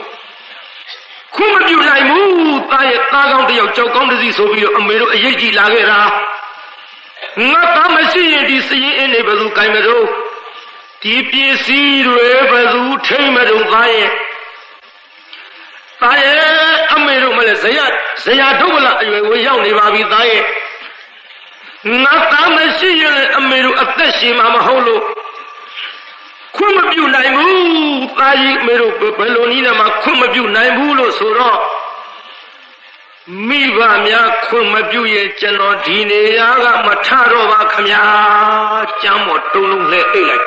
[1.34, 6.00] ခွင့်မပြုနိုင်ဘူးသားရဲ့သားကောင်းတယောက်ကြောက်ကောင်းတစီဆိုပြီးတော့အမေတို့အရေးကြီးလာခဲ့တာ
[7.50, 10.06] ငါသားမရှိရင်ဒီစရင်အင်းနေဘယ်သူကင်မလို့
[11.02, 14.10] ဒီပစ္စည်းတွေဘယ်သူထိမ့်မလို့သားရဲ့
[16.00, 16.40] သားရဲ့
[16.94, 17.78] အမေတို့မလဲဇယ
[18.24, 20.42] ဇယဒုက္ခလအရွယ်ကိုရောက်နေပါပြီသားရဲ့
[21.88, 25.02] ငါသားမရှိရင်အမေတို့အသက်ရှင်မှာမဟုတ်လို့
[26.56, 27.58] ခွင့်မပြုနိုင်ဘူး
[28.18, 31.58] သားကြီးအမေတို့ဘယ်လိုနည်းနဲ့မှခွင့်မပြုနိုင်ဘူးလို့ဆိုတော့
[33.48, 38.02] မိဘများခွင့်မပြုရင်ကျွန်တော်ဒီနေရာကမထတော့ပါခမညာ
[39.02, 40.46] ကျမ်းပေါ်တုံးလုံးနဲ့အိတ်လိုက်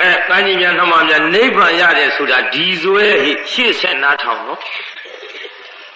[0.00, 4.60] အဲတန်းကြီးများနှမများနိဗ္ဗာန်ရတယ်ဆိုတာဒီဇွဲဟိရှေ့ဆက်နားထောင်နော်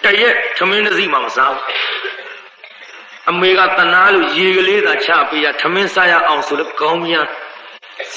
[0.04, 2.17] တရက်သမင်းတစ်စီးမှမစားဘူး
[3.30, 7.26] အမေကတနာလို့ရေကလေးသာချပေးရသမင်းစားရအောင်ဆိုလို့ကောင်းပြန်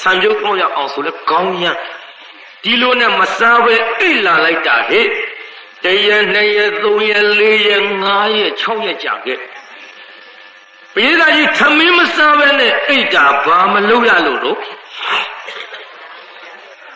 [0.00, 1.76] ဆံပြုတ်ကောင်းရအောင်ဆိုလဲကောင်းရန်
[2.62, 5.06] ဒီလိုနဲ့မစားပဲအိတ်လာလိုက်တာဟဲ့
[5.84, 9.38] တရက်နှစ်ရက်သုံးရက်လေးရက်ငါးရက်၆ရက်ကြာခဲ့
[10.94, 14.58] ပိဿာကြီးသမင်းမစားပဲနဲ့အိတ်တာဘာမလုပ်ရလို့တော့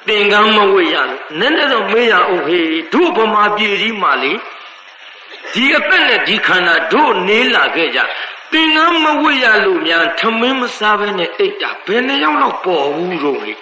[0.06, 4.32] သင်္ကန်းမဝေရလို့နည်းနည်းတော့မေးရအောင်ဟေးတို့ဗမာပြည်ကြီးမှာလေ
[5.56, 8.00] ဒီအသက်နဲ့ဒီခန္ဓာတို့နေလာခဲ့ကြ
[8.52, 13.52] သင်္ကန်းမဝတ်ရလို့များထမင်းမစားဘဲနဲ့အိတ်တာဘယ်နှယောက်တော့ပေါ်ဘူးတော့လေ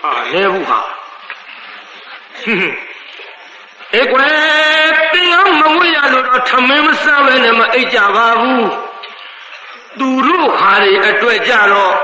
[0.00, 0.80] ဟာလဲဘူးဟာ
[3.94, 4.32] အေကွယ်
[5.12, 8.68] သင်္ကန်းမဝတ်ရလို့တော့ထမင်းမစားဘဲနဲ့မအိတ်ကြပါဘူး
[9.98, 11.94] သူတို့ဟာတွေအတွက်ကြတော့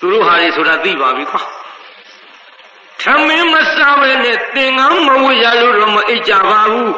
[0.00, 1.42] သူတို့ဟာတွေဆိုတာသိပါပြီကွာ
[3.02, 6.92] ထမင်းမစားဘဲနဲ့သင်္ကန်းမဝတ်ရလို့တော့မအိတ်ကြပါဘူး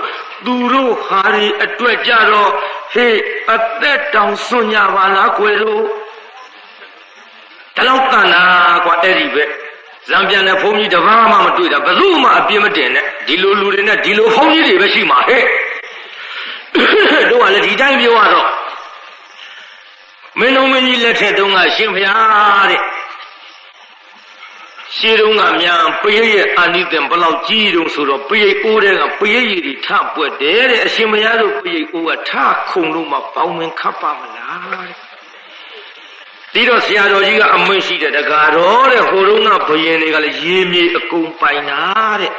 [0.44, 2.50] သူတို့ဟာဒီအတွက်ကြတော့
[2.92, 3.18] ဟေး
[3.54, 5.82] အသက်တောင်စွန့်ကြပါလားကွယ်တို့
[7.76, 8.42] ဒါတော့တန်တာ
[8.84, 9.44] ကွာအဲ့ဒီပဲ
[10.08, 15.42] ဇံပြန်တဲ့ဘုန်းကြီးတပါးမှမတွေ့တာဘယ်သူမှအပြစ်မတင်နဲ့ဒီလိုလူတွေနဲ့ဒီလိုဘုန်းကြီးတွေပဲရှိမှာဟဲ့
[17.30, 18.48] တို့ကလည်းဒီတိုင်းပြောရတော့
[20.38, 22.80] မင်းတို့မင်းကြီးလက်ထက်တုန်းကရှင်ဖျားတဲ့
[24.98, 32.30] ရှင်းတုန်းကမြန်ပရိရဲ့အာနိသင်ဘလောက်ကြီးတုံးဆိုတော့ပရိအိုးတဲ့ကပရိရည်တွေထပွက်တယ်တဲ့အရှင်မရတို့ပရိအိုးကထ
[32.70, 34.94] ခုံလို့မှပေါင်းဝင်ခတ်ပါမလားတဲ့
[36.52, 41.82] ဒီတော့ဆရာတော်ကြီးကအမင်းရှိတဲ့တကားတော်တဲ့ဟိုတုန်းကဘယင်တွေကလည်းရေမြေအကုန်ပိုင်တာ
[42.20, 42.32] တဲ့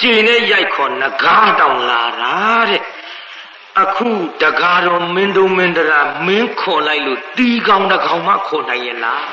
[0.00, 2.34] ကျင်နဲ့ရိုက်ခေါ်ငကားတောင်လာတာ
[2.68, 2.82] တဲ့
[3.82, 4.08] အခု
[4.42, 9.24] တကားတော်မင်းတို့မင်းတရာမင်းခေါ်လိုက်လို့တီကောင်တကောင်မှခေါ်နိုင်ရဲ့လား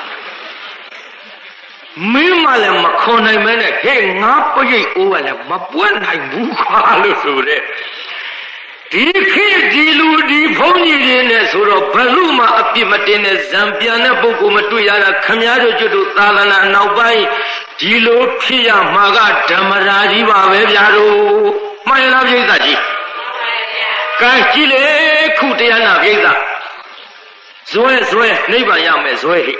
[2.12, 7.60] မင်းမလည်းမခေါ်နိုင်မဲနဲ့ဟဲ့ငါပရိတ်အိုးကလည်းမပွက်နိုင်ဘူးခွာလို့ဆိုတဲ့
[8.92, 17.24] ဒီခေတ်ဒီလူဒီဘုန်းကြီးတွေနဲ့ဆိုတော့ဘလို့မှအပြစ်မတင်တဲ့ဇံပြန်တဲ့ပုဂ္ဂိုလ်မတွေ့ရတာခမည်းတော်ကျွတ်တို့သာသနာနောက်ပိုင်း
[17.80, 19.18] ဒီလိုဖြစ်ရမှာက
[19.50, 21.16] ဓမ္မရာကြီးပါပဲဗျာတို့
[21.88, 22.80] မှန်ရလားပြိဿကြီး
[24.20, 24.82] ကဲကြည့်လေ
[25.38, 26.16] ခုတရားနာပြိဿ
[27.72, 29.54] ဇွဲဇွဲနိဗ္ဗာန်ရမယ်ဇွဲဟိ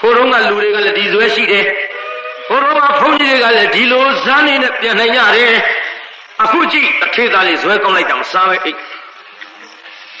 [0.00, 1.64] ဟိုတော့ကလူတွေကလည်းဒီဇွဲရှိတယ်
[2.48, 5.54] ဟိုတော့ကဘုန်းကြီးတွေကလည်းဒီလိုဇန်းနေနဲ့ပြန်နိုင်ကြတယ်
[6.42, 8.78] အခုကြည့်အထေသားလေးဇွဲကောင်းလိုက်တာမစားပဲအိတ်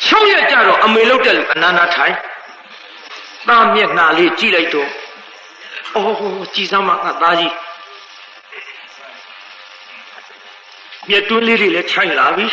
[0.06, 2.14] ချုပ်ရကြတော့အမေလောက်တဲ့လူအနာနာထိုင်
[3.48, 4.90] သားမျက်နှာလေးကြည့်လိုက်တော့
[5.96, 7.54] အော်ကြည်စမ်းမငါသားကြီး
[11.08, 12.46] မြက်တွင်းလေးတွေလည်းခြိုက်လာပြီ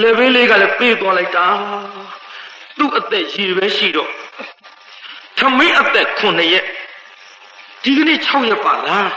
[0.00, 1.46] လေဘေးလေးကလည်းပြေးသွားလိုက်တာ
[2.78, 4.23] သူ့အသက်ရည်ပဲရှိတော့ထ
[5.58, 6.64] မင်းအသက်9ရက်
[7.82, 9.10] ဒီကနေ့6ရက်ပါလား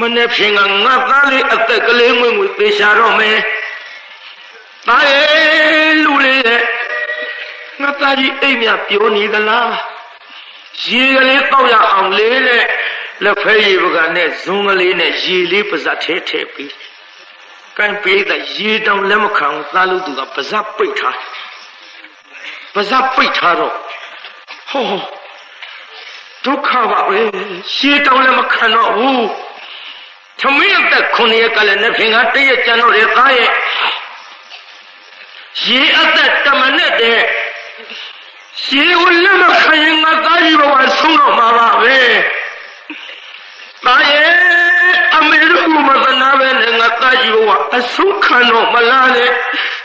[0.00, 3.38] မနေ့ဖြင်ကငါသားလေးအသက်ကလေးငွေငွေသေချာတော့မယ်
[4.88, 6.62] သားရဲ့လူလေးရဲ့
[7.80, 9.72] ငါသားကြီးအိမ်မြပြောနေသလား
[10.86, 12.64] ရေကလေးတောက်ရအောင်လေးနဲ့
[13.24, 16.74] လက်ဖဲရေပကနဲ့ဇုံကလေးနဲ့ရေလေးပါဇက်ထဲထည့်ပြီး
[17.78, 21.18] ကိုင်းပေးတဲ့ရေတောင်လက်မခံသားလို့သူကပါဇက်ပိတ်ထား
[22.74, 23.74] ပါဇက်ပိတ်ထားတော့
[24.70, 24.84] ဟော
[26.44, 27.20] ဒုက္ခပါပဲ
[27.74, 29.26] ရှေးတောင်လည်းမခံတော့ဘူး
[30.40, 33.50] သမီးအသက်9ရက်ကလည်းနှစ်ဖင်ကတည့်ရကြံတော့တဲ့သားရဲ့
[35.66, 37.20] ရေအသက်တမနဲ့တဲ့
[38.62, 41.98] ရှေးကိုလည်းမခံရင်ငါသားကြီးဘဝဆုံးတော့မှာပါပဲ
[43.84, 44.30] သားရဲ့
[45.16, 49.26] အမေတို့မသနာပဲနဲ့ငါသားကြီးဘဝအဆုံးခံတော့မလားလေ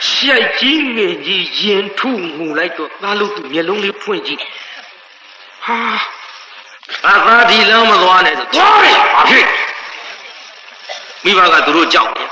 [0.10, 4.42] ရှိုက်ကြီးငယ်ကြီးရင်ထုငူလိုက်တော့သားလို့သူမျက်လုံးလေးဖွင့်ကြည့်
[5.68, 5.82] ဟာ
[7.06, 9.48] အသာဒီလမ်းမသွားနဲ့ဆိုသွားပြီဘာဖြစ်
[11.24, 12.30] မိဘကသူတို့ကြောက်တယ်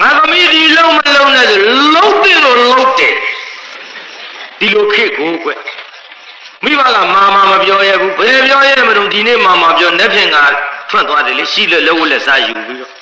[0.00, 1.60] ငါသမီးဒီလုံးမလုံးနဲ့ဆို
[1.94, 3.14] လုံးတယ်လို့လုံးတယ်
[4.58, 5.50] ဒီလိုခေတ်ကိုကွ
[6.64, 10.36] မိဘကမာမာမပြောရဘူးဘယ်ပြောရမလို့ဒီနေ့မာမာပြောလက်ဖြင့်က
[10.90, 12.92] ထွက်သွားတယ်လေရှိလို့လက်ဝတ်လက်စားယူပြီးတော့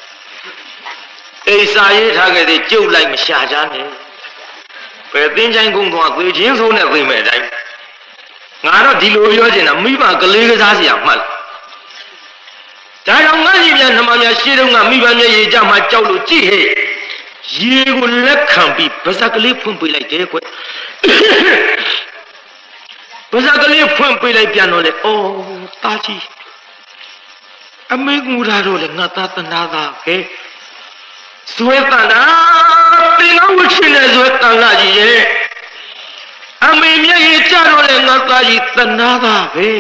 [1.49, 3.87] အိစာရေးထားခဲ့တဲ့ကြုတ်လိုက်မရှာကြနဲ့
[5.13, 7.42] ပဲသင်္ချိုင်းကုန်းသွားသေချင်းဆိုးနဲ့သိမဲ့အတိုင်း
[8.67, 11.25] ငါတော့ဒီလိုပြောချင်တာမိဘကလေးကစားစရာမှတ်ဒါ
[13.07, 16.67] ကြောင့်ငါကြီးပြန်နှမများရှေးတုန်းကမိဘမျက်ရည်ကြမှာကြောက်လို့ကြည့်ဟဲ့
[17.61, 20.37] ရေကိုလက်ခံပြီးဗဇက်ကလေးဖွင့်ပေးလိုက်တယ်ကွ
[23.33, 25.27] ဗဇက်ကလေးဖွင့်ပေးလိုက်ပြန်တော့လေအော်
[25.83, 26.25] တာကြီး
[27.93, 30.17] အမေငူတာတော့လေငါသားတနာသားပဲ
[31.55, 32.23] ဇွဲတန်တာ
[33.19, 35.42] တင်အောင်ဝချင်းနဲ့ဇွဲတန်လာကြီးရဲ့
[36.69, 39.71] အမေမျက်ရည်ကြတော့လေငါသားကြီးတနာတာပဲ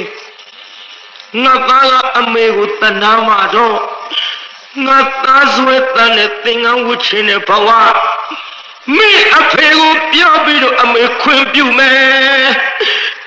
[1.42, 3.78] ငါသားကအမေကိုတနာမှာတော့
[4.86, 7.68] ငါသားဆွဲတန်းနဲ့သင်္ကန်းဝတ်ခြင်းနဲ့ဘဝ
[8.96, 12.50] မိအဖေကိုပြောပြီးတော့အမေခွင့်ပြုမယ်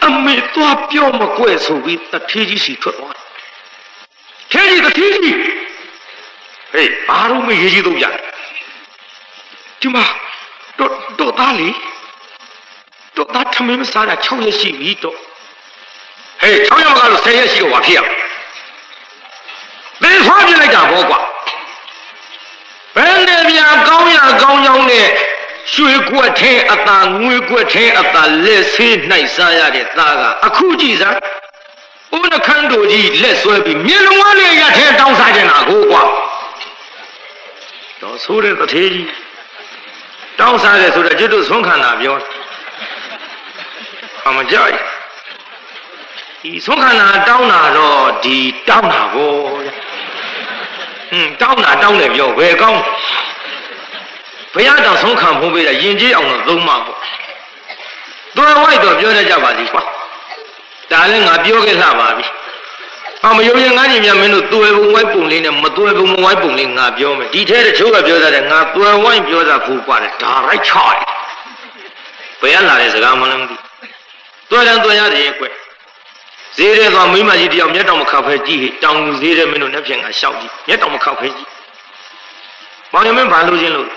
[0.05, 3.15] အမေသွားပြောမကွဲ့ဆိုပြီးတထေးကြီးစီထွက်သွား
[4.51, 5.37] ထေးကြီးတထေးကြီး
[6.73, 8.07] ဟေးဘာလို့မရေးကြီးတော့ကြ
[9.79, 10.05] ဒီမှာ
[10.79, 11.69] တော့တော့သားလေ
[13.15, 15.17] တော့သားထမင်းမစားတာ6ရက်ရှိပြီတော့
[16.41, 18.15] ဟေး6ရက်မကလို့10ရက်ရှိတော့ဘာဖြစ်ရလဲ
[20.01, 21.19] သင်ဖွားပြလိုက်တာဘောကွာ
[22.95, 25.07] ဘယ်နဲ့ပြန်ကောင်းရကောင်းကြောင်းနဲ့
[25.73, 28.93] ရွှေကွက်ထဲအတာငွေကွက်ထဲအတာလက်ဆေး၌
[29.35, 31.19] စားရတဲ့သားကအခုကြည့်စမ်း
[32.15, 36.03] ဦးနှခမ်းတို့ကြီးလက်ဆွဲပြီးမြေလုံးဝလေးရထဲတောင်းစားကြတာကိုကွာ
[38.01, 39.09] တော့ဆိုးတဲ့တထေးကြီး
[40.39, 42.44] တောင်းစားတယ်ဆိုတော့ကျွတ်တို့ဆွမ်းခံတာပြောတယ်
[44.27, 44.75] အမကြိုက်
[46.41, 48.37] ဒီဆုံးခန္ဓာတောင်းတာတော့ဒီ
[48.69, 49.57] တောင်းတာကိုဟွ
[51.19, 52.81] န်းတောင်းတာတောင်းတယ်ပြောဘယ်ကောင်း
[54.53, 56.99] ဘုရားတော်ဆုံးခံဖို့ပေးတာယဉ်ကျေးအောင်တော့သုံးမှာပေါ့
[58.35, 59.83] တော်ဝိုက်တော့ပြောတတ်ကြပါစီကွာ
[60.91, 62.25] ဒါလည်းငါပြောခဲ့လှပါပြီ
[63.23, 70.99] အမယုံရင်ငါညီမြမင်းတို့သွယ်ပုံဝိုက်ပုံလေးနဲ့မသွယ်ပုံမဝိုက်ပုံလေးငါပြောမယ်ဒီထဲတချို့ကပြောတတ်တယ်ငါသွယ်ဝိုက်ပြောတာဖူးပါတယ်ဒါရိုက်ချတယ်
[72.41, 73.64] ဘယ်ရလာတဲ့စကားမှလည်းမသိ
[74.49, 75.45] သွယ်တယ်သွယ်ရတယ်ကွ
[76.57, 81.49] ဈေးတဲ့သွားမိမကြီးတယောက်မျက်တောင်မခောက်ဖဲကြည့်ဟိတောင်ဈေးတဲ့မင်းတို့လက်ဖြင့်ကရှောက်ကြည့်မျက်တောင်မခောက်ဖဲကြည့်
[82.91, 83.87] မောင်ရမင်းဘာလို့ချင်းလို့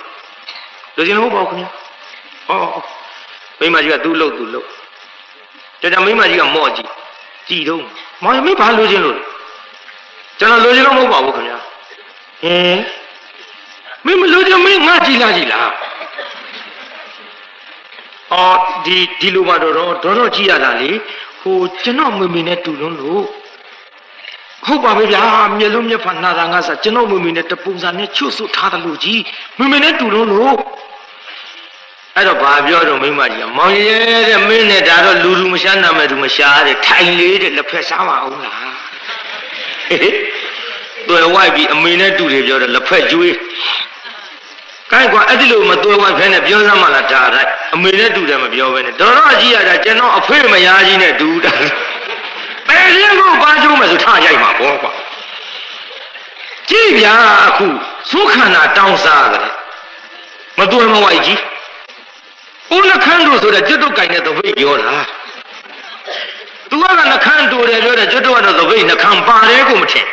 [0.97, 1.71] လူချင်းလို့ပေါ့ခင်ဗျာ
[2.49, 2.61] ဟော
[3.61, 4.67] မိမကြီးကသူ့လို့သူ့လို့
[5.81, 6.89] တတမိမကြီးကမော့ကြည့်
[7.49, 7.83] ကြည်တော့
[8.23, 9.19] မောင်ရမင်းဘာလို့ချင်းလို့
[10.39, 11.59] ကျွန်တော်လူချင်းလို့မဟုတ်ပါဘူးခင်ဗျာ
[12.43, 12.79] ဟင်
[14.05, 15.69] မင်းမလို့ချင်မင်းငါကြည့်လားကြည့်လား
[18.33, 20.91] အော်ဒီဒီလိုမှတော့တော့တော့ကြည့်ရတာလေ
[21.41, 23.23] ဟိုကျွန်တော်မမေနဲ့တူလုံးလို့
[24.67, 25.23] ဟုတ်ပါပဲဗျာ
[25.59, 29.21] မျက်လုံးမျက်ဖာနာတာငါစားကျွန်တော်မမေနဲ့တပုံစံနဲ့ချွတ်ဆွထားတယ်လို့ကြီး
[29.59, 30.55] မမေနဲ့တူလုံးလို့
[32.15, 33.96] အဲ့တော့ဘာပြောတော့မိမကြီးမောင်ရဲ
[34.29, 38.69] တဲ့မင်းနဲ့ဒါတော့လူလူမရှားနာမဲ့သူမရှားတဲ့ထိုင်လေးတဲ့လက်ဖက်စားပါအောင်လား
[41.09, 43.35] တွေ့ဝိုက်ပြီးအမေနဲ့တူတယ်ပြောတယ်လက်ဖက်ကျွေး
[44.93, 51.53] ကိုင်းကွာအဲ့ဒီလိုမသွဲဝိုက်ဖဲနဲ့ပြောစမ်းမှလားဒါတိုင်းအမေနဲ့တူတယ်မပြောဘဲနဲ့တော်တော်ကြီးရတာကျွန်တော်အဖေမယားကြီးနဲ့တူတာ
[52.69, 54.93] ပယ်ရင်းကိုပါကျိုးမယ်ဆိုထားရိုက်မှာပေါ့ကွာ
[56.71, 57.15] ကြည့်ဗျာ
[57.47, 57.67] အခု
[58.11, 59.47] သုခန္ဓာတောင်းစားတယ်
[60.59, 61.41] မသွဲမဝိုက်ကြီး
[62.73, 64.95] ဦးနှခမ်းတို့ဆိုတဲ့ကျွတ်တုတ်ကင်တဲ့သပိတ်ပြောတာ
[66.71, 70.07] သူကနှခမ်းတူတယ်ပြောတယ်ကျွတ်တော့သပိတ်နှခမ်းပါတယ်ကိုမထင်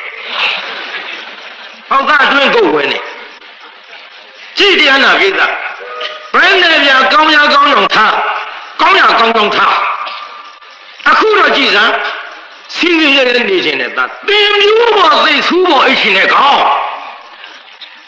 [1.90, 3.00] ဟောက်သားအတွင်းကိုဝင်နေ
[4.58, 5.41] ကြည်တရားနာကိစ္စ
[6.34, 8.16] ဘယ်နဲ့ပြကောင်းရကောင်းအောင်ထား
[8.82, 9.76] ကောင်းရကောင်းကောင်းထား
[11.10, 11.93] အခုတော့ကြည်စမ်း
[12.76, 16.64] စီးရရနေခြင်းနဲ့သာတင်မျိုးပေါ်သိဆူးပေါ်အိတ်ရှင်နဲ့ကောင်း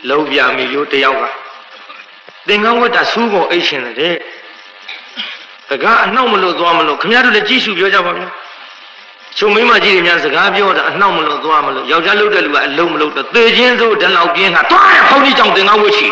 [0.09, 1.23] လုံးပြမီရိုးတယောက်က
[2.47, 4.15] သင်္ကန်းဝတ်တာဆူးပေါ်အိတ်ရှင်တဲ့
[5.69, 8.27] တကားအနှောက်မလို့သွားမလို့ခင်ဗျားတို့လည်းကြည့်ရှုပြောကြပါဗျာ
[9.37, 16.07] ချုံမိမကြီးတွေများစကားပြောတာအနှောက်မလို့သွားမလို့ယောက်ျားလုပ်တဲ့လူကအလုံးမလို့တော့သေခြင်းစိုးတလောက်ပြင်းကတွားရဖုန်းကြီးကြောင့်သင်္ကန်းဝတ်ချီ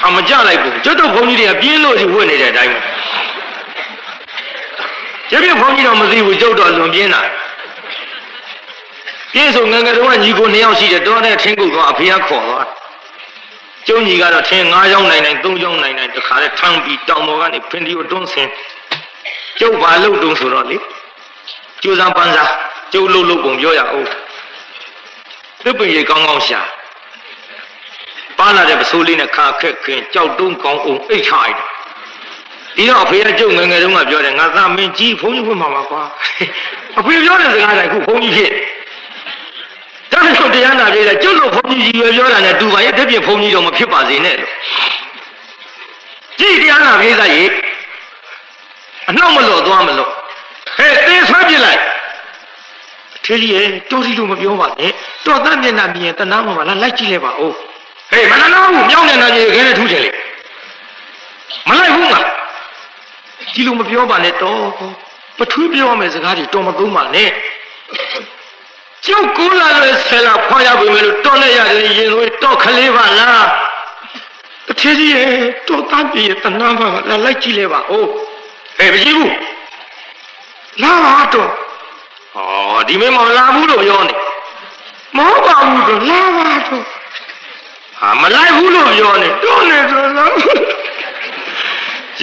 [0.00, 2.80] ဟာမကြလိုက်ဘူးကျွတ်တော့ဘုန်းကြီးတွေကပြင်းလို့ကြီးဝတ်နေတဲ့အတိုင်းပဲ
[5.30, 7.22] ကျပြဘုန်းကြီးတော့မသိဘူးကျုပ်တော့လွန်ပြင်းတာ
[9.32, 12.66] ပြင်းဆိုငငယ်တော့ညီကိုနှစ်ယောက်ရှိတယ်တော်တဲ့ထင်းကုတ်တော့အဖေကခေါ်သွား
[13.86, 18.50] ကျုံကြီးကတော့ထင်း၅ချောင်းနိုင်နိုင်၃ချောင်းနိုင်နိုင်တခါလဲထမ်းပြီးတောင်ပေါ်ကနေဖင်ဒီကိုတွန်းဆင်း
[19.58, 20.76] ကျုပ်ဘာလုပ်တုံးဆိုတော့လေ
[21.82, 22.52] ကျိုးစားပန်းစား
[22.92, 24.06] ကျုပ်လှုပ်လှုပ်ပုံပြောရအောင်
[25.64, 26.60] သစ်ပင်ရေကောင်းကောင်းရှာ
[28.38, 31.70] ပါလာတဲ့ပစိုးလေးနဲ့ခါခက်ခင်ကြောက်တုံးကောင်းအောင်အိတ်ချလိုက်တယ်
[32.76, 36.02] ဒီတော့အဖေကကျုပ်ငယ်ငယ်တုန်းကပြောတယ်ငါသားမင်းကြီးဘုန်းကြီးဖွင့်မှာပါကွာ
[36.98, 38.50] အဖေပြောတဲ့စကားတိုင်းခုဘုန်းကြီးဖြစ်
[40.12, 44.52] ဒါကြောင့်တရားနာပြေးတယ်ကျုပ်တို့ဘုန်းကြီးကြီးရွယ်ပြောတာနဲ့တူပါရဲ့တပြည့်ဘုန်းကြီးတော့မဖြစ်ပါစေနဲ့လို့
[46.38, 47.44] ကြည့်တရားနာပြေးသားရေ
[49.10, 50.10] အနှောက်မလို့သွားမလို့
[50.76, 51.80] ဟဲ့သေဆွဲပြလိုက်
[53.24, 54.92] ထေကြီးရဲ့တော်စီလို့မပြောပါနဲ့
[55.26, 57.54] တော်သားမျက်နှာမြင်တနာမှာလားလိုက်ကြည့်လိုက်ပါဦး
[58.10, 60.10] ဟေးမနှနာဘူးမြောင်းနေတာကြီးခဲနဲ့ထူးချင်လေ
[61.68, 62.20] မလိုက်ဘူးငါ
[63.54, 64.62] ဒီလိုမပြောပါနဲ့တော့
[65.38, 67.30] ပထူးပြောရမယ့်စကားတွေတော်မသုံးပါနဲ့
[69.06, 73.46] ကျောက်ကိုလာလွယ်ဆယ်လာဖွာရပြီမယ်လို့တော်နဲ့ရတယ်ရင်လို့တော့ခလေးပါလား
[74.66, 75.28] တထေးကြီးရဲ့
[75.68, 78.08] တော်သားပြေတနာမှာလာလိုက်ကြည့်လဲပါဦး
[78.80, 79.34] ဟဲ့မကြည့်ဘူး
[80.82, 80.92] လာ
[81.32, 81.50] တော့
[82.34, 84.14] ဟောဒီမင်းမလာဘူးလို့ပြောနေ
[85.16, 86.84] မဟုတ်ပါဘူးတော့လာပါတော့
[87.98, 90.34] ဟာမလိုက်ဘူးလို့ပြောနေတော့နေဆိုတော့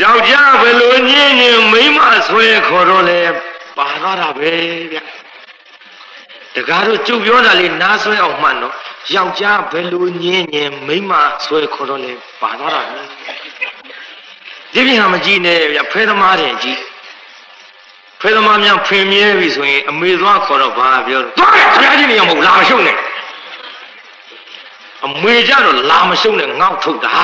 [0.01, 3.22] ယောက်ျားဘယ်လိုညင်းညင်းမိန်းမဆွဲခေါ်တော့လဲ
[3.78, 4.51] ပါသွားတာပဲ
[4.91, 4.97] ဗျ
[6.55, 8.74] တကားတော့ကျုပ်ပြောတာလေးနားဆွဲအောင်မှန်တော့
[9.16, 11.14] ယောက်ျားဘယ်လိုညင်းညင်းမိန်းမ
[11.45, 13.01] ဆွဲခေါ်တော့လဲပါသွားတာပဲ
[14.78, 16.80] ဒီပြင်ဟာမကြည့်နဲ့ဗျဖဲသမားတယ်ကြည့်
[18.21, 22.97] ဖဲသမားများဖင်မြဲပြီဆိုရင်အမေသွားခေါ်တော့ဘာပြောတော့သွားခင်ဗျားကြီးနေရမဟုတ်လာမရှုံနဲ့
[25.05, 27.17] အမေကြတော့လာမရှုံနဲ့ငေါ့ထုတ်တာ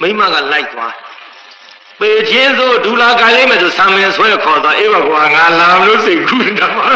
[0.00, 0.94] မိမကလိုက်သွား
[1.98, 6.86] ပေချင်းဆိုဒူလာကလေးမဲ့ဆိုဆံမင်းဆွဲခေါ်သွားအေးပါကွာငါလာလို့စိတ်ကူးတာပါ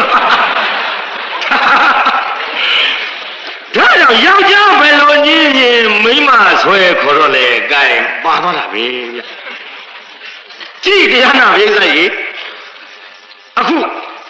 [3.81, 6.29] ဒါကြောင့်ယောက်ျားဘယ်လိုညင်းရင်မိမ
[6.61, 7.85] ဆွဲခေါ်တော့လေကဲ
[8.23, 9.19] ပါသွားတာပဲဗျ
[10.83, 12.05] ကြည့်တရားနာပြိဿရေ
[13.59, 13.77] အခု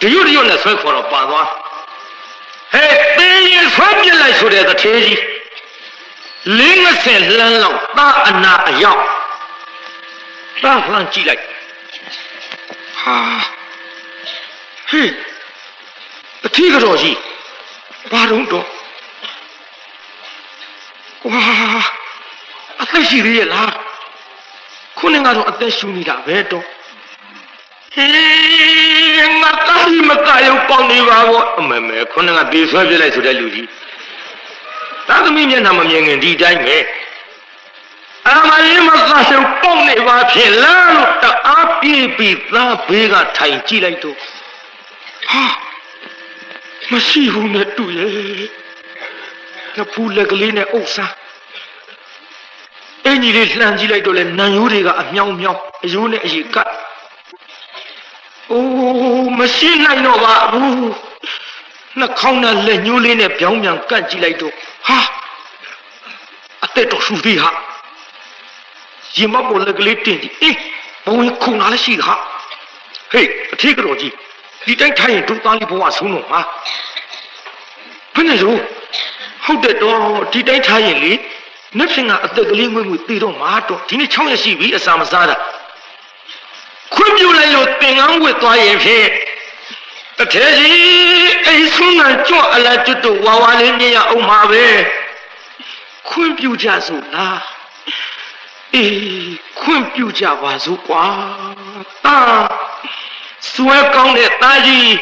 [0.00, 1.48] တရွတ်တရွတ်နဲ့ဆွဲခေါ်တော့ပါသွား
[2.72, 5.18] ဟဲ့တင်းရင်ဆွဲပြစ်လိုက်ဆိုတဲ့တထေးကြီး
[6.44, 9.02] 50လှမ်းလောက်တာအနာအရောက်
[10.62, 11.42] တာလှမ်းကြည့်လိုက်
[13.00, 13.16] ဟာ
[14.90, 15.10] ဟေး
[16.46, 17.18] အထီးကတော့ကြီး
[18.12, 18.66] ဘာတော့တော့
[21.22, 21.42] ကွာ
[22.82, 23.72] အသက်ရှိသေးရဲ့လား
[24.98, 26.64] ခုနကတော့အသက်ရှူနေတာပဲတော့
[27.94, 33.68] ဟေးငါတားမကရုပ်ပေါင်းနေပါဘောအမေမေခုနကပြေဆွဲပြလိုက်ဆိုတဲ့လူကြီး
[35.08, 36.78] သာသမီမျက်နှာမမြင်ခင်ဒီတိုင်းပဲ
[38.28, 44.16] အာမလေးမကရှုပ်ပေါက်နေပါဖြင့်လားလို့တအားပြေးပြီးသားဘေးကထိုင်ကြည့်လိုက်တော့
[45.30, 45.44] ဟာ
[46.90, 48.61] မရှိဘူးနဲ့တူရဲ့
[49.78, 51.12] နဖူးလက်ကလေးနဲ့အုပ်စား
[53.04, 56.70] အင်ကြီးလေးလှမ်းကြည့်လိုက်တော့လေနံရိုးတွေကအမြောင်းမြောင်းအယိုးနဲ့အရေကတ်
[58.50, 60.90] အိုးမရှိနိုင်တော့ပါဘူး
[61.98, 64.54] နှာခေါင်းနဲ့လက်ညှိုးလေးနဲ့ပြောင်းပြန်ကန့်ကြည့်လိုက်တော့
[64.86, 64.98] ဟာ
[66.64, 67.50] အသက်တော်ရှူသေးဟာ
[69.16, 70.56] ရင်မပေါ်လက်ကလေးတင်ကြည့်အေး
[71.06, 72.14] ဘုံခုံလာလည်းရှိဟာ
[73.12, 74.12] ဟေးအထီးကတော့ကြီး
[74.66, 76.40] ဒီတိုင်းထိုင်ရင်ဒုသားလေးဘဝဆုံးတော့ဟာ
[78.14, 78.56] ဘယ်နဲ့ရော
[79.44, 80.00] ဟုတ်တယ်တော့
[80.32, 81.12] ဒီတိုင်းထားရင်လေ
[81.78, 85.36] နှစ်ဖင်ကအသက်ကလေးငွေ့ငွေ့တည်တော့မှာတော့ဒီနေ့6ရက်ရှိပြီအစာမစားတာ
[86.94, 89.06] ခွင့်ပြုလိုက်လို့သင်္ကန်းဝတ်သွားရင်ဖြင့်
[90.18, 94.64] တထဲကြီးအိဆုံးကကြွအလားကျွတ်တော့ဝါဝါလေးမြင်ရအောင်ပါပဲ
[96.08, 97.40] ခွင့်ပြုကြစို့လား
[98.74, 101.06] အေးခွင့်ပြုကြပါစို့ကွာ
[102.04, 102.18] တာ
[103.52, 104.94] စွဲကောင်းတဲ့တာကြီး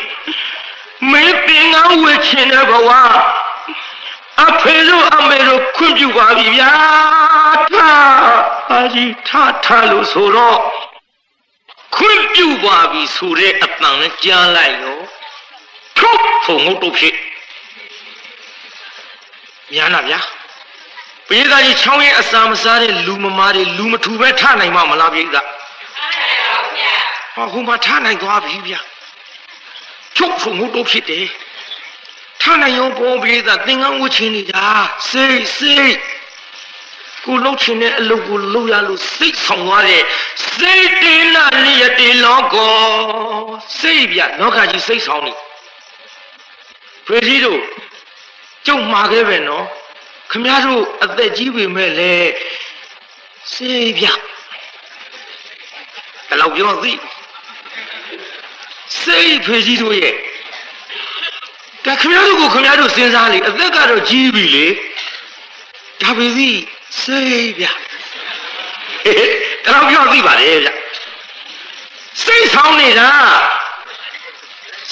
[1.11, 2.91] မင်းသင်္ကန်းဝတ်ချင်တဲ့ဘဝ
[4.49, 6.71] အဖေတို့အမေတို့ခွင့်ပြုပါပြီဗျာ
[7.73, 10.59] ထားအာကြီးထားထားလို့ဆိုတော့
[11.95, 15.01] ခွင့်ပြုပါပြီဆိုတဲ့အတန်နဲ့ကြားလိုက်ရော
[15.99, 17.17] ထုတ်ထုံငုတ်တုတ်ဖြစ်
[19.75, 20.21] များနာဗျာ
[21.29, 25.43] ပိဿာကြီးချောင်းရဲ့အစာမစားတဲ့လူမမားတွေလူမထူပဲထနိုင်မှာမလားပိဿာ
[27.35, 28.81] ဟောဟိုမှာထနိုင်သွားပြီဗျာ
[30.17, 31.27] ချုပ်ထုံငုတ်တုတ်ဖြစ်တယ်
[32.43, 34.69] ထနိုင်ရောပေါ်ပိဿာသင်္ကန်းဝှချင်းနေတာ
[35.11, 35.95] စိတ်စိတ်
[37.25, 40.03] ကိုလှုပ်ချင်တဲ့အလုပ်ကိုလုပ်ရလို့စိတ်ဆောင်သွားတဲ့
[40.55, 42.75] စိတ်တင်နာနိယတိလောကော
[43.79, 45.33] စိတ်ပြလောကကြီးစိတ်ဆောင်နေ
[47.07, 47.61] ဖေကြီးတို့
[48.67, 49.65] ကျုပ်မှာခဲ့ပဲနော်
[50.31, 52.15] ခမည်းတော်အသက်ကြီးပေမဲ့လေ
[53.53, 54.07] စိတ်ပြ
[56.29, 56.93] ဘယ်လောက်ပြောသိ
[59.01, 60.15] စိတ်ဖေကြီးတို့ရဲ့
[61.91, 64.67] ကခမည်းတော်ကိုခမည်းတော်စဉ်းစားလေအသက်ကတော့ကြီးပြီလေ
[66.01, 66.59] ဒါပေသည်
[67.01, 67.67] စိတ်ဗျ
[69.65, 70.69] တလောက်ပြောသိပါလေဗျ
[72.23, 73.11] စိတ်ဆောင်နေတာ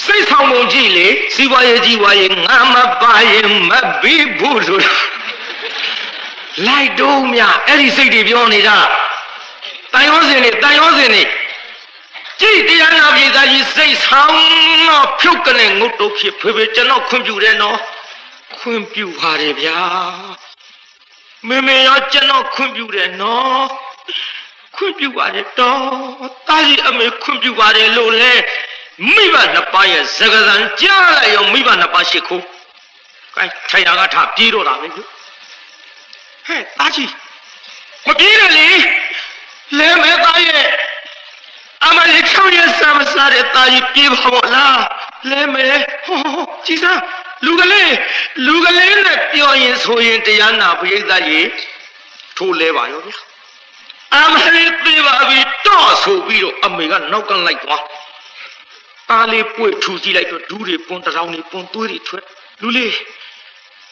[0.05, 3.71] စိတ်ဆောင်ပုံကြည့်လေစီးပွားရေးကြီးပွားရေးငါမပါရင်မ
[4.01, 4.79] ပြီးဘူးဆို
[6.67, 8.77] လိုက်တော့မြအဲ့ဒီစိတ်တွေပြောနေတာ
[9.93, 11.23] တန်ရောစင်နေတန်ရောစင်နေ
[12.41, 14.33] ကြည့်တရားနာပြေသားကြီးစိတ်ဆောင်
[14.89, 17.79] တော့ဖြုတ်ကနေငုတ်တော့ဖြစ်ဖေဖေကျွန်တော်ခွင့်ပြုတယ်နော်
[18.59, 19.79] ခွင့်ပြုပါတယ်ဗျာ
[21.47, 23.65] မေမေရောကျွန်တော်ခွင့်ပြုတယ်နော်
[24.75, 28.33] ခွင့်ပြုပါတယ်တော့တာကြီးအမေခွင့်ပြုပါတယ်လို့လဲ
[29.13, 32.45] မိဘနှစ်ပါးရဲ့စကားစံကြားလိုက်ရောမိဘနှစ်ပါးရှိခိုး
[33.37, 35.05] အဲထိုင်တာကထပြေးတော့တာပဲဟဲ့
[36.79, 37.11] တာကြီး
[38.07, 38.67] မပြေးနဲ့လေ
[39.77, 40.65] လဲမဲသားရဲ့
[41.87, 44.81] အမလေးချောင်းရဲ့ဆမ်းစားတဲ့တာကြီးပြေးပါဘောလား
[45.29, 45.67] လဲမဲ
[46.05, 46.21] ဟော
[46.65, 46.99] ကြည်စား
[47.45, 47.93] လူကလေး
[48.45, 51.47] လူကလေးနဲ့ပြောရင်ဆိုရင်တရားနာပရိသတ်ကြီး
[52.37, 53.17] ထိုးလဲပါရောဗျာ
[54.15, 57.83] အမလေးပြေးပါပြီတော့ဆိုပြီးတော့အမေကနောက်ကလိုက်သွား
[59.09, 62.25] သားလေးပွေထူကြည့်လိုက်တော့ဒူးတွေပွန်တောင်တွေပွန်သွေးတွေထွက်
[62.61, 62.93] လူလေး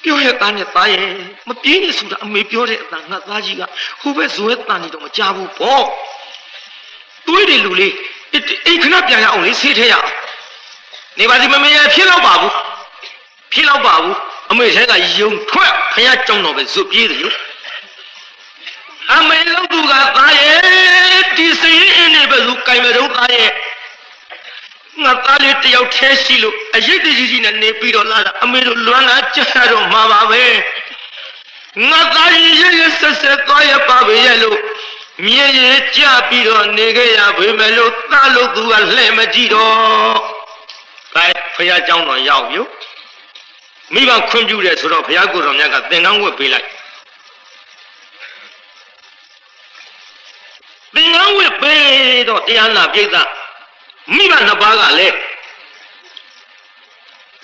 [0.03, 1.09] ပြောရဲ့သားနဲ့သားရဲ့
[1.47, 3.61] မပြေးနေဆိုတာအမေပြောတဲ့အတန်ငါသားကြီးက
[4.01, 5.83] ဟိုဘက်ဇွဲတန်နေတော့မကြဘူးပေါ့
[7.27, 7.93] သွေးတွေလူလေး
[8.33, 10.11] အိတ်ခဏပြန်ရအောင်လေဆေးထဲရအောင်
[11.19, 12.53] နေပါစီမမေရဖြစ်တော့ပါဘူး
[13.53, 14.15] ဖြစ်တော့ပါဘူး
[14.51, 17.35] အမေထဲကယုံထွက်ခရကြောင်းတော့ပဲဇွတ်ပြေးတယ်လို့
[19.15, 20.59] အမေလို့သူကသားရဲ့
[21.37, 23.51] ဒီစိတ်အင်းနေပဲသူကင်မတော့သားရဲ့
[25.03, 29.39] ငါသားလေးတယောက်ထဲရှိလို့အရေးတကြီးကြီးနဲ့နေပြီးတော့လာတာအမေတို့လွမ်းလာကြ
[29.71, 30.43] တော့မှာပါပဲ
[31.89, 34.59] ငါသားကြီးရရဆက်ဆက်သွားရပါပဲရဲ့လို့
[35.24, 35.60] မြေရ
[35.96, 40.16] ကြပြီးတော့နေခဲ့ရပေမဲ့လို့သားလို့သူကလှဲ့မကြည့်တော့
[41.14, 42.60] ကဲဖះเจ้าတော်ရောက်ပြီ
[43.94, 46.66] မိဘခွင့်ပြုတယ်ဆိုတော့ဘုရားကိုယ်တော်မြတ်ကသင်္ကန်းဝတ်ပေးလိုက်
[50.94, 51.84] သင်္ကန်းဝတ်ပေး
[52.28, 53.16] တော့တရားနာပြိဿ
[54.14, 55.16] မိဘနှစ်ပါးကလည်း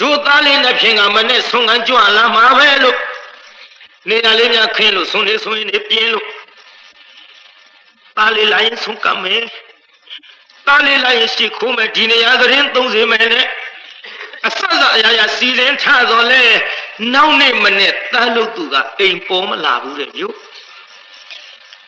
[0.01, 2.97] တို့သားလေးနဲ့ဖြင့်ကမနဲ့ဆုံးကန်းကြွလာမှာပဲလို့
[4.09, 6.27] နေရာလေးများခင်းလို့ဆုံးနေဆုံးရင်ပြင်းလို့
[8.18, 9.44] သားလေးလိုက်ရင်ဆုံးကမယ်
[10.68, 13.48] သားလေးလိုက်ရင်ရှိခိုးမယ်ဒီနေရာကရင်30မယ်နဲ့
[14.48, 16.44] အဆတ်အရာရာစီရင်ထတော့လဲ
[17.14, 20.36] နောက်နေ့မနဲ့သားလို့သူကအိမ်ပေါ်မလာဘူးတဲ့မြို့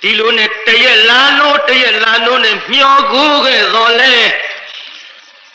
[0.01, 4.13] ဒီလိုနဲ့တရက်လာလို့တရက်လာလို့နဲ့မျောကိုခဲ့တော့လဲ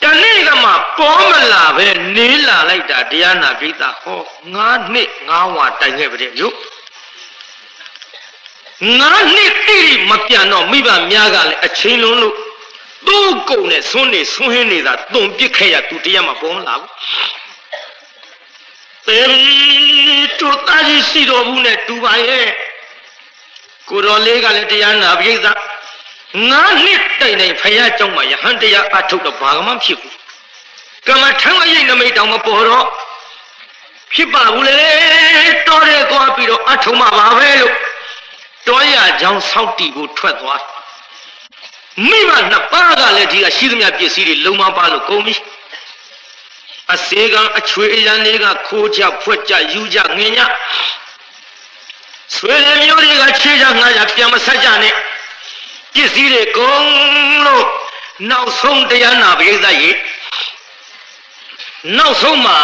[0.02, 4.20] တနေ့ကမှပေါ်မလာပဲနေလာလိုက်တာတရားနာပိသဟော
[4.54, 6.54] ငါးနှစ်ငါးဝါတိုင်ခဲ့ပါတဲ့မြို့
[8.98, 12.36] ငါးနှစ်တိတိမပြန်တော့မိဘများကလည်းအချိန်လုံးလို့
[13.06, 16.90] သူ့ကုံနဲ့ဆွန်းနေဆွန်းဟင်းနေတာတုံပစ်ခဲ့ရသူတရားမပေါ်လာဘူး
[19.06, 19.20] ပေ
[20.38, 22.46] တူတာကြီးစီတော်ဘူးနဲ့တူပါရဲ့
[23.88, 30.14] ကိုတော်လေးကလည်းတရားနာပိဋကငါးနှစ်တိုင်တိုင်ဖယားကြောင့်မှယဟန်တရားအထုတ်တော့ဘာမှမဖြစ်ဘူး
[31.06, 32.86] ကမ္မထံအရေးနမိတ်တောင်မပေါ်တော့
[34.14, 34.78] ဖြစ်ပါဘူးလေ
[35.68, 37.89] တော်တယ်သွားပြီးတော့အထုံးမှပါပဲလို့
[38.66, 40.62] တောရကြောင်းဆောက်တီကိုထွက်သွား
[42.08, 45.34] မိမနှစ်ပါးကလည်းဒီကရှိသမျှပစ္စည်းတွေလုံမပါလို့ကုန်ပြီ
[46.92, 50.42] အစေကအချွေအရန်တွေကခိုးကြဖွက်ကြယူကြငင်ကြ
[52.36, 54.94] ဆွေတွေမျိုးတွေကချေးကြငှားကြပြန်မဆက်ကြနဲ့
[55.94, 56.84] ပစ္စည်းတွေကုန်
[57.46, 57.66] လို့
[58.30, 59.90] နောက်ဆုံးတရားနာပရိသတ်ရေ
[61.98, 62.58] နောက်ဆုံးမှာ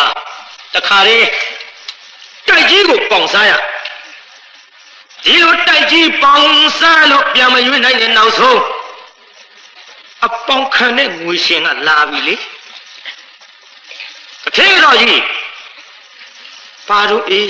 [0.74, 1.28] တခါတည်း
[2.48, 3.52] တိုက်ကြီးကိုပေါင်စားရ
[5.24, 8.60] ဒီလိုတိုက်ကြီးပေါင်စားလို့ပြန်မရွေးနိုင်တဲ့နောက်ဆုံး
[10.26, 12.34] အပေါင်ခံတဲ့ငွေရှင်ကလာပြီလေ
[14.48, 15.22] အထေတော်ကြီး
[16.88, 17.48] ပါတို့အေး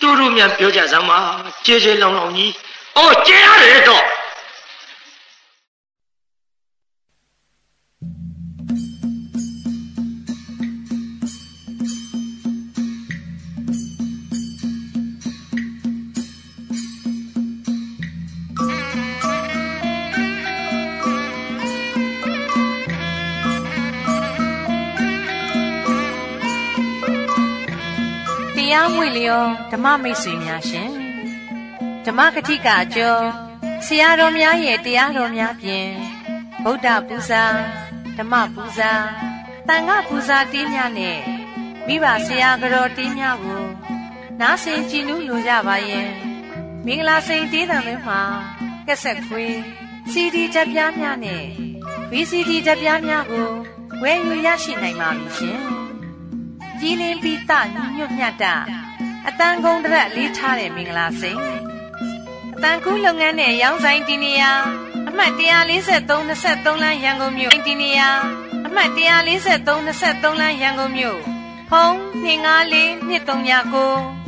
[0.00, 1.18] တူတူမြန်ပြောကြစမ်းပါ
[1.66, 2.52] ကြေးကြေးလောင်လောင်ကြီး
[2.96, 4.04] အော်ကြေးရတယ်တော့
[28.68, 30.90] တရားမွေလျောဓမ္မမိတ်ဆွေများရှင်
[32.06, 33.22] ဓမ္မကတိကအကျော်
[33.86, 35.90] ဆရာတော်များရဲ့တရားတော်များဖြင့်
[36.64, 37.44] ဗုဒ္ဓပူဇာ
[38.16, 38.92] ဓမ္မပူဇာ
[39.68, 41.18] တန်ခပူဇာတင်းများနဲ့
[41.86, 43.64] မိဘဆရာကြောတင်းများကို
[44.40, 46.08] နားဆင်ကြည်နူးလိုကြပါရဲ့
[46.86, 48.20] မင်္ဂလာစိန်တေးတံလေးမှာ
[48.86, 49.54] ကက်ဆက်ခွေး
[50.12, 51.44] CD တက်ပြားများနဲ့
[52.10, 53.48] VCD တက်ပြားများကို
[54.02, 55.60] ဝယ်ယူရရှိနိုင်ပါပြီရှင်။
[56.80, 57.52] ကြည်လင်ပြီးတ
[57.96, 58.54] ညွတ်မြတ်တာ
[59.28, 61.40] အတန်ကုန်တရက်လေးထားတဲ့မင်္ဂလာစိန်
[62.54, 64.52] အတန်ကူးလုပ်ငန်းနဲ့ရောင်းဆိုင်တီနီယာ
[65.08, 68.08] အမှတ်143 23လမ်းရန်ကုန်မြို့တီနီယာ
[68.66, 71.20] အမှတ်143 23လမ်းရန်ကုန်မြို့
[71.70, 74.25] ဖုန်း254 239